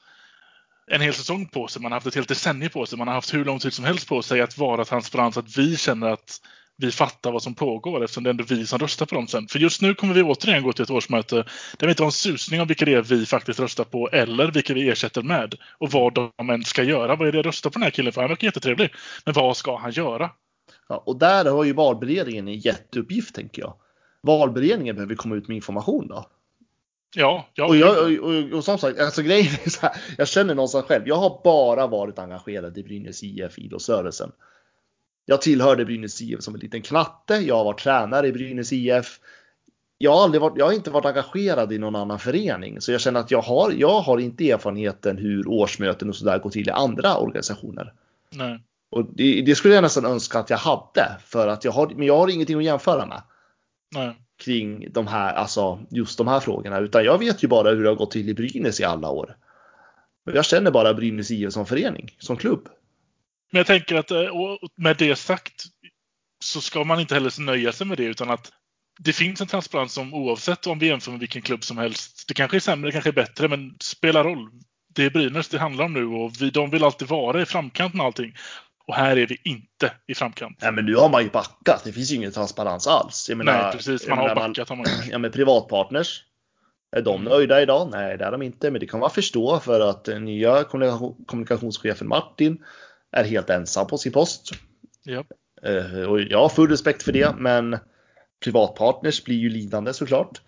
[0.86, 3.14] en hel säsong på sig, man har haft ett helt decennium på sig, man har
[3.14, 6.06] haft hur lång tid som helst på sig att vara transparent, så att vi känner
[6.06, 6.40] att
[6.76, 9.48] vi fattar vad som pågår eftersom det är ändå vi som röstar på dem sen.
[9.48, 11.36] För just nu kommer vi återigen gå till ett årsmöte
[11.78, 14.50] där vi inte har en susning om vilka det är vi faktiskt röstar på eller
[14.50, 17.16] vilka vi ersätter med och vad de än ska göra.
[17.16, 18.20] Vad är det jag röstar på den här killen för?
[18.20, 18.90] Han verkar jättetrevlig.
[19.24, 20.30] Men vad ska han göra?
[20.88, 23.74] Ja, och där har ju valberedningen en jätteuppgift tänker jag
[24.24, 26.26] valberedningen behöver komma ut med information då.
[27.16, 27.66] Ja, ja.
[27.66, 30.84] Och, jag, och, och, och som sagt, alltså grejen är så här, jag känner någonstans
[30.84, 31.08] själv.
[31.08, 34.32] Jag har bara varit engagerad i Brynäs IF idrottsrörelsen.
[35.26, 37.34] Jag tillhörde Brynäs IF som en liten knatte.
[37.34, 39.20] Jag har varit tränare i Brynäs IF.
[39.98, 43.00] jag har, aldrig varit, jag har inte varit engagerad i någon annan förening, så jag
[43.00, 46.70] känner att jag har, jag har inte erfarenheten hur årsmöten och sådär går till i
[46.70, 47.92] andra organisationer.
[48.30, 48.62] Nej.
[48.90, 52.06] Och det, det, skulle jag nästan önska att jag hade, för att jag har, men
[52.06, 53.22] jag har ingenting att jämföra med.
[53.94, 54.14] Nej.
[54.36, 57.88] Kring de här, alltså just de här frågorna, utan jag vet ju bara hur det
[57.88, 59.36] har gått till i Brynäs i alla år.
[60.24, 62.68] Jag känner bara Brynäs IF som förening, som klubb.
[63.52, 64.18] Men jag tänker att eh,
[64.76, 65.64] med det sagt
[66.44, 68.52] så ska man inte heller nöja sig med det utan att
[68.98, 72.24] det finns en transparens som oavsett om vi jämför med vilken klubb som helst.
[72.28, 74.50] Det kanske är sämre, det kanske är bättre, men spelar roll.
[74.94, 77.94] Det är Brynäs det handlar om nu och vi, de vill alltid vara i framkant
[77.94, 78.34] med allting.
[78.86, 80.58] Och här är vi inte i framkant.
[80.62, 81.84] Nej, men nu har man ju backat.
[81.84, 83.26] Det finns ju ingen transparens alls.
[83.28, 84.08] Jag menar, Nej, precis.
[84.08, 84.68] Man har backat.
[84.68, 86.24] Har man ja, men privatpartners.
[86.96, 87.32] Är de mm.
[87.32, 87.88] nöjda idag?
[87.92, 88.70] Nej, det är de inte.
[88.70, 90.64] Men det kan man förstå för att den nya
[91.26, 92.64] kommunikationschefen Martin
[93.12, 94.50] är helt ensam på sin post.
[95.02, 95.24] Ja.
[95.62, 97.78] Eh, och jag har full respekt för det, men
[98.44, 100.40] privatpartners blir ju lidande såklart.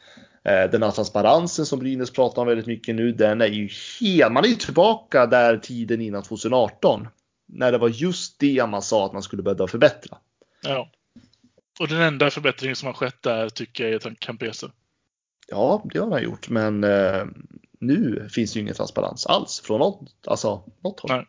[0.44, 3.68] Eh, den här transparensen som Brynäs pratar om väldigt mycket nu, den är ju
[4.00, 7.08] helt, man är ju tillbaka där tiden innan 2018.
[7.46, 10.18] När det var just det man sa att man skulle behöva förbättra.
[10.62, 10.90] Ja.
[11.80, 14.70] Och den enda förbättringen som har skett där tycker jag är Campese.
[15.48, 17.24] Ja, det har han gjort, men eh,
[17.80, 21.10] nu finns det ju ingen transparens alls från något, alltså, något håll.
[21.10, 21.26] Nej.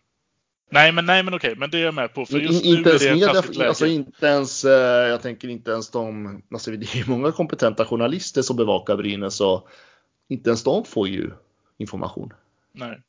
[0.69, 2.25] Nej, men, nej, men okej, men det är jag med på.
[2.25, 3.67] För just inte nu ens är det media, läge.
[3.67, 8.41] alltså inte ens, eh, jag tänker inte ens de, alltså det är många kompetenta journalister
[8.41, 9.67] som bevakar Brynäs och
[10.27, 11.31] inte ens de får ju
[11.77, 12.33] information.
[12.71, 13.01] Nej.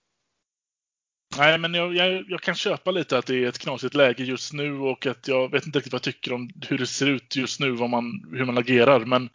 [1.39, 4.53] Nej, men jag, jag, jag, kan köpa lite att det är ett knasigt läge just
[4.53, 7.37] nu och att jag vet inte riktigt vad jag tycker om hur det ser ut
[7.37, 9.05] just nu, vad man, hur man agerar.
[9.05, 9.31] Men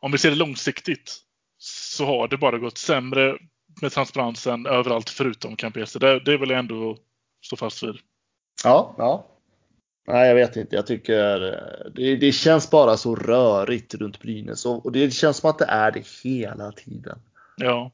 [0.00, 1.16] om vi ser det långsiktigt
[1.58, 3.38] så har det bara gått sämre
[3.82, 5.98] med transparensen överallt förutom Campese.
[5.98, 6.96] Det, det är väl ändå
[7.46, 7.96] stå fast vid.
[8.64, 9.26] Ja, ja.
[10.06, 10.76] Nej, jag vet inte.
[10.76, 11.38] Jag tycker
[11.94, 15.64] det, det känns bara så rörigt runt Brynäs och, och, det känns som att det
[15.64, 17.18] är det hela tiden.
[17.56, 17.92] Ja.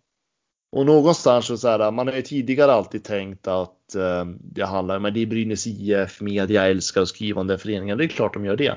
[0.75, 5.03] Och någonstans så här, man har ju tidigare alltid tänkt att eh, det handlar om,
[5.03, 7.99] det är Brynäs IF, media älskar att skriva om den föreningen.
[7.99, 8.77] Det är klart de gör det.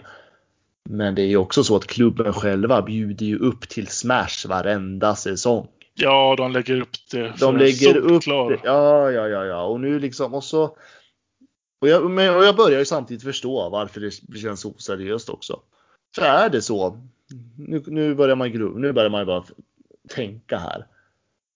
[0.89, 5.16] Men det är ju också så att klubben själva bjuder ju upp till smash varenda
[5.16, 5.68] säsong.
[5.93, 7.34] Ja, de lägger upp det.
[7.39, 8.60] De lägger upp det.
[8.64, 9.64] Ja, ja, ja, ja.
[9.64, 10.64] Och nu liksom och så.
[11.82, 15.60] Och jag, men, och jag börjar ju samtidigt förstå varför det känns oseriöst också.
[16.16, 17.02] För är det så.
[17.58, 18.50] Nu, nu börjar man
[18.82, 19.43] nu börjar man bara
[20.10, 20.86] tänka här.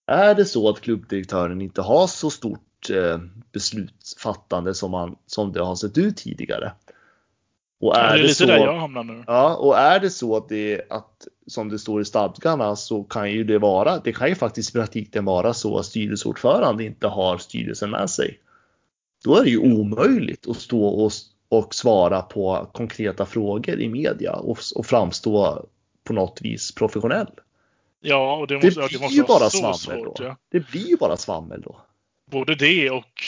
[0.06, 3.20] Är det så att klubbdirektören inte har så stort eh,
[3.52, 6.72] beslutsfattande som, man, som det har sett ut tidigare?
[7.80, 9.24] Och är ja, det är lite så, där jag hamnar nu.
[9.26, 13.32] Ja, och är det så att det att som det står i stadgarna så kan
[13.32, 13.98] ju det vara.
[13.98, 18.38] Det kan ju faktiskt i praktiken vara så att styrelseordförande inte har styrelsen med sig.
[19.24, 21.12] Då är det ju omöjligt att stå och,
[21.48, 25.66] och svara på konkreta frågor i media och, och framstå
[26.04, 27.30] på något vis professionell.
[28.02, 30.24] Ja, och det, måste, det blir det måste ju bara svammel svårt, då.
[30.24, 30.36] Ja.
[30.50, 31.80] Det blir ju bara svammel då.
[32.30, 33.22] Både det och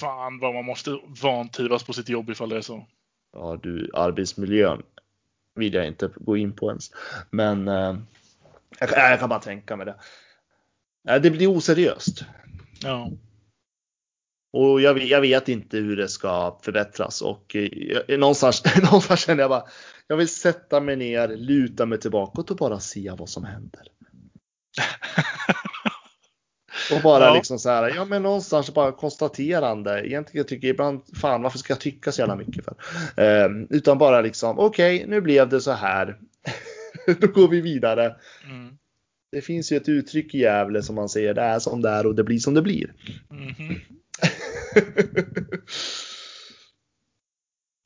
[0.00, 2.86] fan vad man måste vantrivas på sitt jobb ifall det är så
[3.32, 4.82] ja du, arbetsmiljön
[5.54, 6.90] vill jag inte gå in på ens.
[7.30, 7.96] Men eh,
[8.78, 9.94] jag, jag, kan bara tänka mig det.
[11.08, 12.24] Eh, det blir oseriöst.
[12.82, 13.10] Ja.
[14.52, 19.50] Och jag, jag, vet inte hur det ska förbättras och eh, någonstans, någonstans känner jag
[19.50, 19.64] bara,
[20.06, 23.82] jag vill sätta mig ner, luta mig tillbaka och bara se vad som händer.
[26.92, 27.34] Och bara ja.
[27.34, 30.08] liksom så här, ja men någonstans bara konstaterande.
[30.08, 32.74] Egentligen tycker jag ibland, fan varför ska jag tycka så jävla mycket för?
[33.16, 36.18] Eh, utan bara liksom, okej okay, nu blev det så här.
[37.20, 38.16] Då går vi vidare.
[38.44, 38.76] Mm.
[39.32, 42.06] Det finns ju ett uttryck i Gävle som man säger, det är som det är
[42.06, 42.94] och det blir som det blir.
[43.30, 43.52] Mm.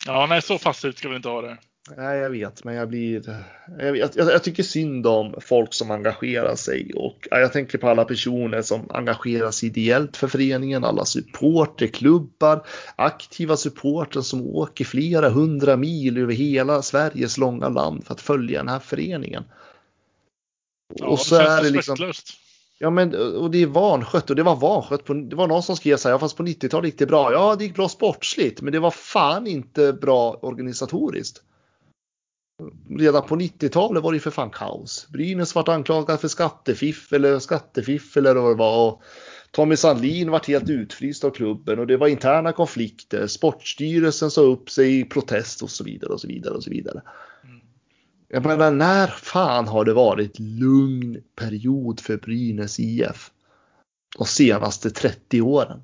[0.06, 1.58] ja, nej så fast ska vi inte ha det.
[1.90, 3.44] Nej, jag vet, men jag blir.
[3.78, 8.04] Jag, jag, jag, tycker synd om folk som engagerar sig och jag tänker på alla
[8.04, 12.66] personer som engagerar sig ideellt för föreningen, alla supporterklubbar,
[12.96, 18.58] aktiva supportrar som åker flera hundra mil över hela Sveriges långa land för att följa
[18.58, 19.44] den här föreningen.
[20.94, 22.12] Ja, och så är det liksom.
[22.78, 25.04] Ja, men och det är vanskött och det var vanskött.
[25.04, 27.32] På, det var någon som skrev så här, ja, fast på 90-talet gick det bra.
[27.32, 31.42] Ja, det gick bra sportsligt, men det var fan inte bra organisatoriskt
[32.98, 35.08] redan på 90-talet var det för fan kaos.
[35.08, 38.88] Brynäs vart anklagad för skattefiffel eller skattefiffel eller vad det var.
[38.88, 39.02] Och
[39.50, 43.26] Tommy Sandlin vart helt utfryst av klubben och det var interna konflikter.
[43.26, 47.02] Sportstyrelsen sa upp sig i protest och så vidare och så vidare och så vidare.
[47.44, 47.60] Mm.
[48.28, 53.30] Jag menar, när fan har det varit lugn period för Brynäs IF?
[54.18, 55.82] De senaste 30 åren.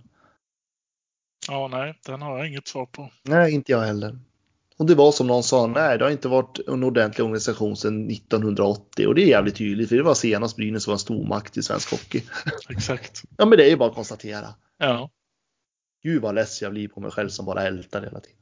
[1.48, 3.10] Ja, nej, den har jag inget svar på.
[3.22, 4.18] Nej, inte jag heller.
[4.80, 8.10] Och det var som någon sa, nej det har inte varit en ordentlig organisation sedan
[8.10, 11.62] 1980 och det är jävligt tydligt för det var senast Brynäs var en stormakt i
[11.62, 12.22] svensk hockey.
[12.68, 13.22] Exakt.
[13.38, 14.54] Ja men det är ju bara att konstatera.
[14.78, 15.10] Ja.
[16.02, 18.38] Gud vad less jag blir på mig själv som bara ältar hela tiden.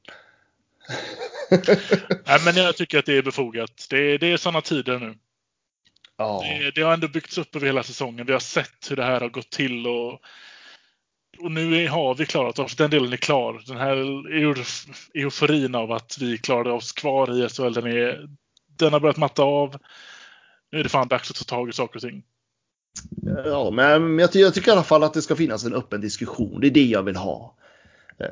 [2.27, 3.87] Nej, men jag tycker att det är befogat.
[3.91, 5.19] Det, det är sådana tider nu.
[6.17, 6.45] Ja.
[6.45, 8.27] Det, det har ändå byggts upp över hela säsongen.
[8.27, 10.21] Vi har sett hur det här har gått till och,
[11.41, 12.77] och nu har vi klarat oss.
[12.77, 13.63] Den delen är klar.
[13.67, 13.97] Den här
[15.15, 18.29] euforin av att vi klarade oss kvar i SHL, den, är,
[18.79, 19.77] den har börjat matta av.
[20.73, 22.23] Nu är det fan dags att ta tag i saker och ting.
[23.45, 26.61] Ja, men jag, jag tycker i alla fall att det ska finnas en öppen diskussion.
[26.61, 27.55] Det är det jag vill ha.
[28.19, 28.27] Eh,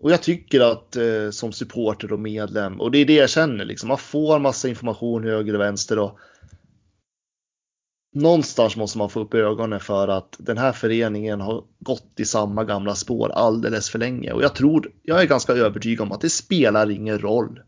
[0.00, 3.64] och jag tycker att eh, som supporter och medlem, och det är det jag känner
[3.64, 6.18] liksom, man får massa information höger och vänster och
[8.12, 12.64] någonstans måste man få upp ögonen för att den här föreningen har gått i samma
[12.64, 14.32] gamla spår alldeles för länge.
[14.32, 17.62] Och jag tror, jag är ganska övertygad om att det spelar ingen roll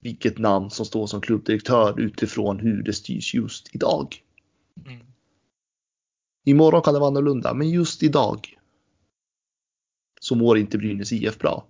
[0.00, 4.16] vilket namn som står som klubbdirektör utifrån hur det styrs just idag.
[4.86, 5.06] Mm.
[6.44, 8.58] Imorgon kan det vara annorlunda, men just idag
[10.20, 11.66] så mår inte Brynäs IF bra.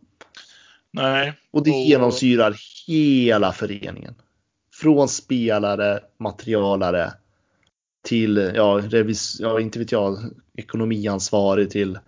[0.91, 1.33] Nej.
[1.51, 2.57] Och det Och- genomsyrar
[2.87, 4.15] hela föreningen.
[4.73, 7.13] Från spelare, materialare
[8.05, 10.19] till, ja, revis, ja inte vet jag,
[10.57, 11.99] ekonomiansvarig till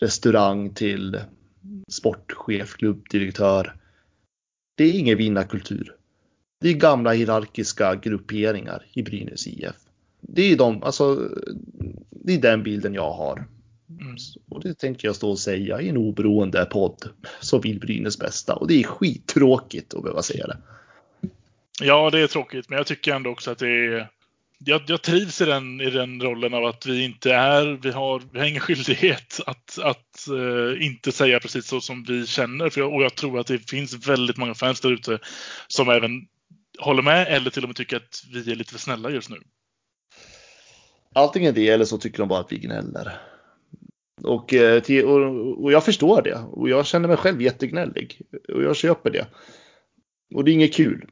[0.00, 1.20] restaurang till
[1.88, 3.76] sportchef, klubbdirektör.
[4.76, 5.96] Det är ingen vinnarkultur.
[6.60, 9.74] Det är gamla hierarkiska grupperingar i Brynäs IF.
[10.20, 11.28] Det är de, alltså,
[12.10, 13.48] det är den bilden jag har.
[14.00, 14.16] Mm.
[14.48, 17.08] Och det tänker jag stå och säga i en oberoende podd
[17.40, 18.54] som vill Brynäs bästa.
[18.54, 20.56] Och det är skittråkigt att behöva säga det.
[21.82, 24.10] Ja, det är tråkigt, men jag tycker ändå också att det är...
[24.64, 28.22] Jag, jag trivs i den, i den rollen av att vi inte är, vi har,
[28.32, 32.70] vi har ingen skyldighet att, att uh, inte säga precis så som vi känner.
[32.70, 35.18] För jag, och jag tror att det finns väldigt många fans där ute
[35.68, 36.10] som även
[36.78, 39.36] håller med eller till och med tycker att vi är lite för snälla just nu.
[41.14, 43.20] Antingen det eller så tycker de bara att vi gnäller.
[44.22, 46.34] Och, eh, och, och jag förstår det.
[46.34, 48.20] Och jag känner mig själv jättegnällig.
[48.48, 49.26] Och jag köper det.
[50.34, 51.10] Och det är inget kul.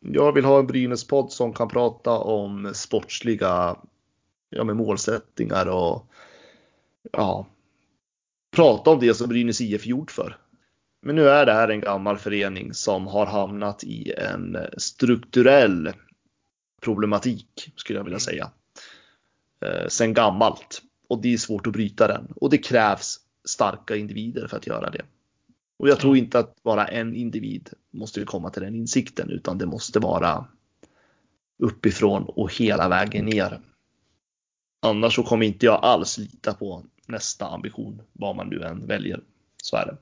[0.00, 3.76] Jag vill ha en Brynäs-podd som kan prata om sportsliga
[4.50, 6.06] ja, med målsättningar och
[7.12, 7.46] ja,
[8.50, 10.36] prata om det som Brynäs IF gjort för.
[11.00, 15.92] Men nu är det här en gammal förening som har hamnat i en strukturell
[16.80, 18.50] problematik skulle jag vilja säga.
[19.60, 20.82] Eh, sen gammalt.
[21.08, 22.32] Och det är svårt att bryta den.
[22.36, 25.02] Och det krävs starka individer för att göra det.
[25.78, 29.66] Och jag tror inte att bara en individ måste komma till den insikten utan det
[29.66, 30.44] måste vara
[31.62, 33.60] uppifrån och hela vägen ner.
[34.82, 39.20] Annars så kommer inte jag alls lita på nästa ambition vad man nu än väljer.
[39.62, 39.96] Så är det.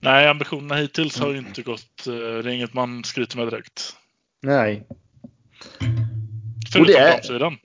[0.00, 3.96] Nej, ambitionerna hittills har ju inte gått, eh, det är inget man skryter med direkt.
[4.42, 4.86] Nej.
[6.72, 7.56] Förutom det är- damsidan.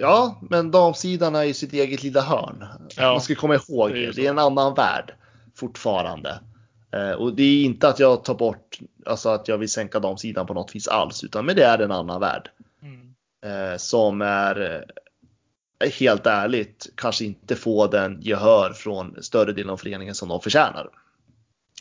[0.00, 2.64] Ja, men damsidan är ju sitt eget lilla hörn.
[2.96, 4.12] Ja, Man ska komma ihåg det är.
[4.12, 5.14] Det är en annan värld
[5.54, 6.40] fortfarande.
[6.92, 10.46] Eh, och det är inte att jag tar bort, alltså att jag vill sänka damsidan
[10.46, 12.50] på något vis alls, utan men det är en annan värld.
[12.82, 13.14] Mm.
[13.44, 14.84] Eh, som är
[15.84, 20.40] eh, helt ärligt kanske inte får den gehör från större delen av föreningen som de
[20.40, 20.88] förtjänar.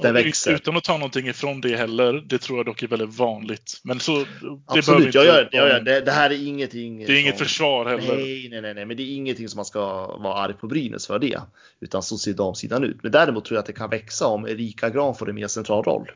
[0.08, 0.54] Ut- växer.
[0.56, 2.14] Utan att ta någonting ifrån det heller.
[2.14, 3.80] Det tror jag dock är väldigt vanligt.
[3.84, 4.26] Men så, det
[4.68, 6.98] Absolut, inte jag gör, jag gör, det, det här är ingenting.
[7.06, 8.16] Det är inget som- försvar heller.
[8.16, 9.80] Nej, nej, nej, nej, men det är ingenting som man ska
[10.18, 11.42] vara arg på Brynäs för det.
[11.80, 13.04] Utan så ser damsidan ut.
[13.04, 15.84] Men däremot tror jag att det kan växa om Erika Gran får en mer central
[15.84, 16.12] roll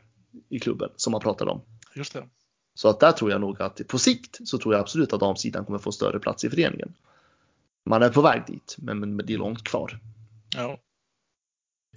[0.48, 1.60] i klubben som man pratar om.
[1.94, 2.24] Just det.
[2.74, 5.64] Så att där tror jag nog att på sikt så tror jag absolut att damsidan
[5.64, 6.94] kommer få större plats i föreningen.
[7.86, 9.98] Man är på väg dit, men, men det är långt kvar.
[10.56, 10.78] Ja.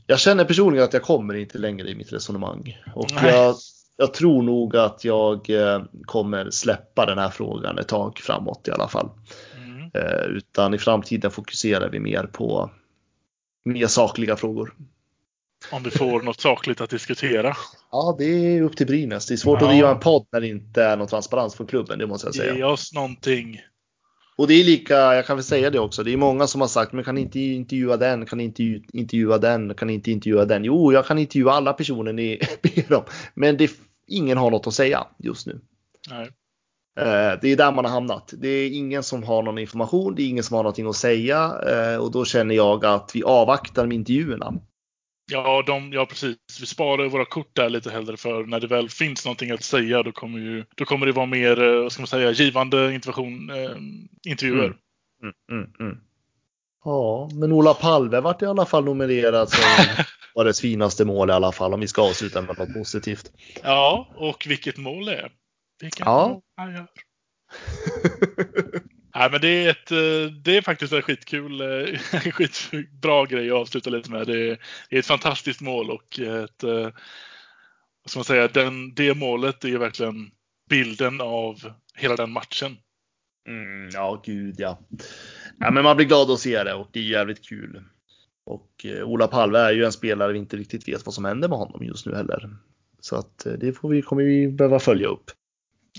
[0.05, 2.77] Jag känner personligen att jag kommer inte längre i mitt resonemang.
[2.95, 3.55] Och jag,
[3.97, 8.71] jag tror nog att jag eh, kommer släppa den här frågan ett tag framåt i
[8.71, 9.09] alla fall.
[9.57, 9.91] Mm.
[9.93, 12.71] Eh, utan i framtiden fokuserar vi mer på
[13.65, 14.73] mer sakliga frågor.
[15.71, 17.55] Om vi får något sakligt att diskutera.
[17.91, 19.25] Ja, det är upp till Brynäs.
[19.25, 19.67] Det är svårt Ja.
[19.67, 22.35] att driva en podd när det inte är någon transparens från klubben, det måste jag
[22.35, 22.55] säga.
[22.55, 23.61] Ge oss någonting.
[24.37, 26.67] Och det är lika, jag kan väl säga det också, det är många som har
[26.67, 28.63] sagt, men kan inte intervjua den, kan inte
[28.93, 30.63] intervjua den, kan inte intervjua den.
[30.63, 33.71] Jo, jag kan intervjua alla personer ni ber om, men det,
[34.07, 35.59] ingen har något att säga just nu.
[36.09, 36.29] Nej.
[36.99, 38.33] Eh, Det är där man har hamnat.
[38.37, 41.53] Det är ingen som har någon information, det är ingen som har någonting att säga
[41.67, 44.53] eh, och då känner jag att vi avvaktar med intervjuerna.
[45.31, 46.37] Ja, de, ja, precis.
[46.61, 50.03] Vi sparar våra kort där lite hellre för när det väl finns någonting att säga
[50.03, 53.49] då kommer, ju, då kommer det vara mer, eh, vad ska man säga, givande intervention,
[53.49, 53.77] eh,
[54.31, 54.65] intervjuer.
[54.65, 55.33] Mm.
[55.51, 55.97] Mm, mm, mm.
[56.83, 59.63] Ja, men Ola Palve vart i alla fall nominerad som
[60.35, 63.31] årets finaste mål i alla fall om vi ska avsluta med något positivt.
[63.63, 65.31] Ja, och vilket mål det är.
[65.81, 66.27] Vilket Ja.
[66.27, 66.87] mål han gör.
[69.17, 71.99] Nej, men det är, ett, eh, det är faktiskt en skitkul, eh,
[72.31, 74.27] skitbra grej att avsluta lite med.
[74.27, 74.59] Det är,
[74.89, 76.89] ett fantastiskt mål och ett, eh,
[78.05, 80.31] ska man säga, den, det målet är verkligen
[80.69, 81.55] bilden av
[81.95, 82.77] hela den matchen.
[83.47, 84.79] Mm, ja, gud ja.
[85.59, 85.71] ja.
[85.71, 87.83] Men man blir glad att se det och det är jävligt kul.
[88.45, 91.57] Och Ola Palve är ju en spelare vi inte riktigt vet vad som händer med
[91.57, 92.49] honom just nu heller.
[92.99, 95.31] Så att det får vi, kommer vi behöva följa upp.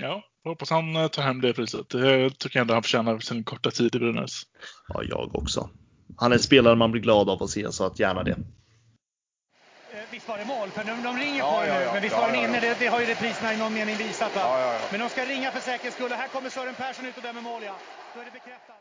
[0.01, 1.89] Ja, jag hoppas han eh, tar hem det priset.
[1.89, 4.43] Det tycker jag ändå han förtjänar sin korta tid i Brynäs.
[4.89, 5.71] Ja, jag också.
[6.17, 8.31] Han är en spelare man blir glad av att se, så att gärna det.
[8.31, 8.37] Eh,
[10.11, 10.69] Visst var det mål?
[10.69, 11.93] För de, de ringer Ja, på det ja, nu, ja.
[11.93, 12.61] men visst Ja, var den inne?
[12.61, 14.35] Det, det har ju repriserna i någon mening visat.
[14.35, 14.41] Va?
[14.45, 14.81] Ja, ja, ja.
[14.91, 16.13] Men de ska ringa för säkerhets skull.
[16.13, 17.77] och Här kommer Sören Persson ut och dömer mål, ja.
[18.15, 18.78] Då är det bekräftat.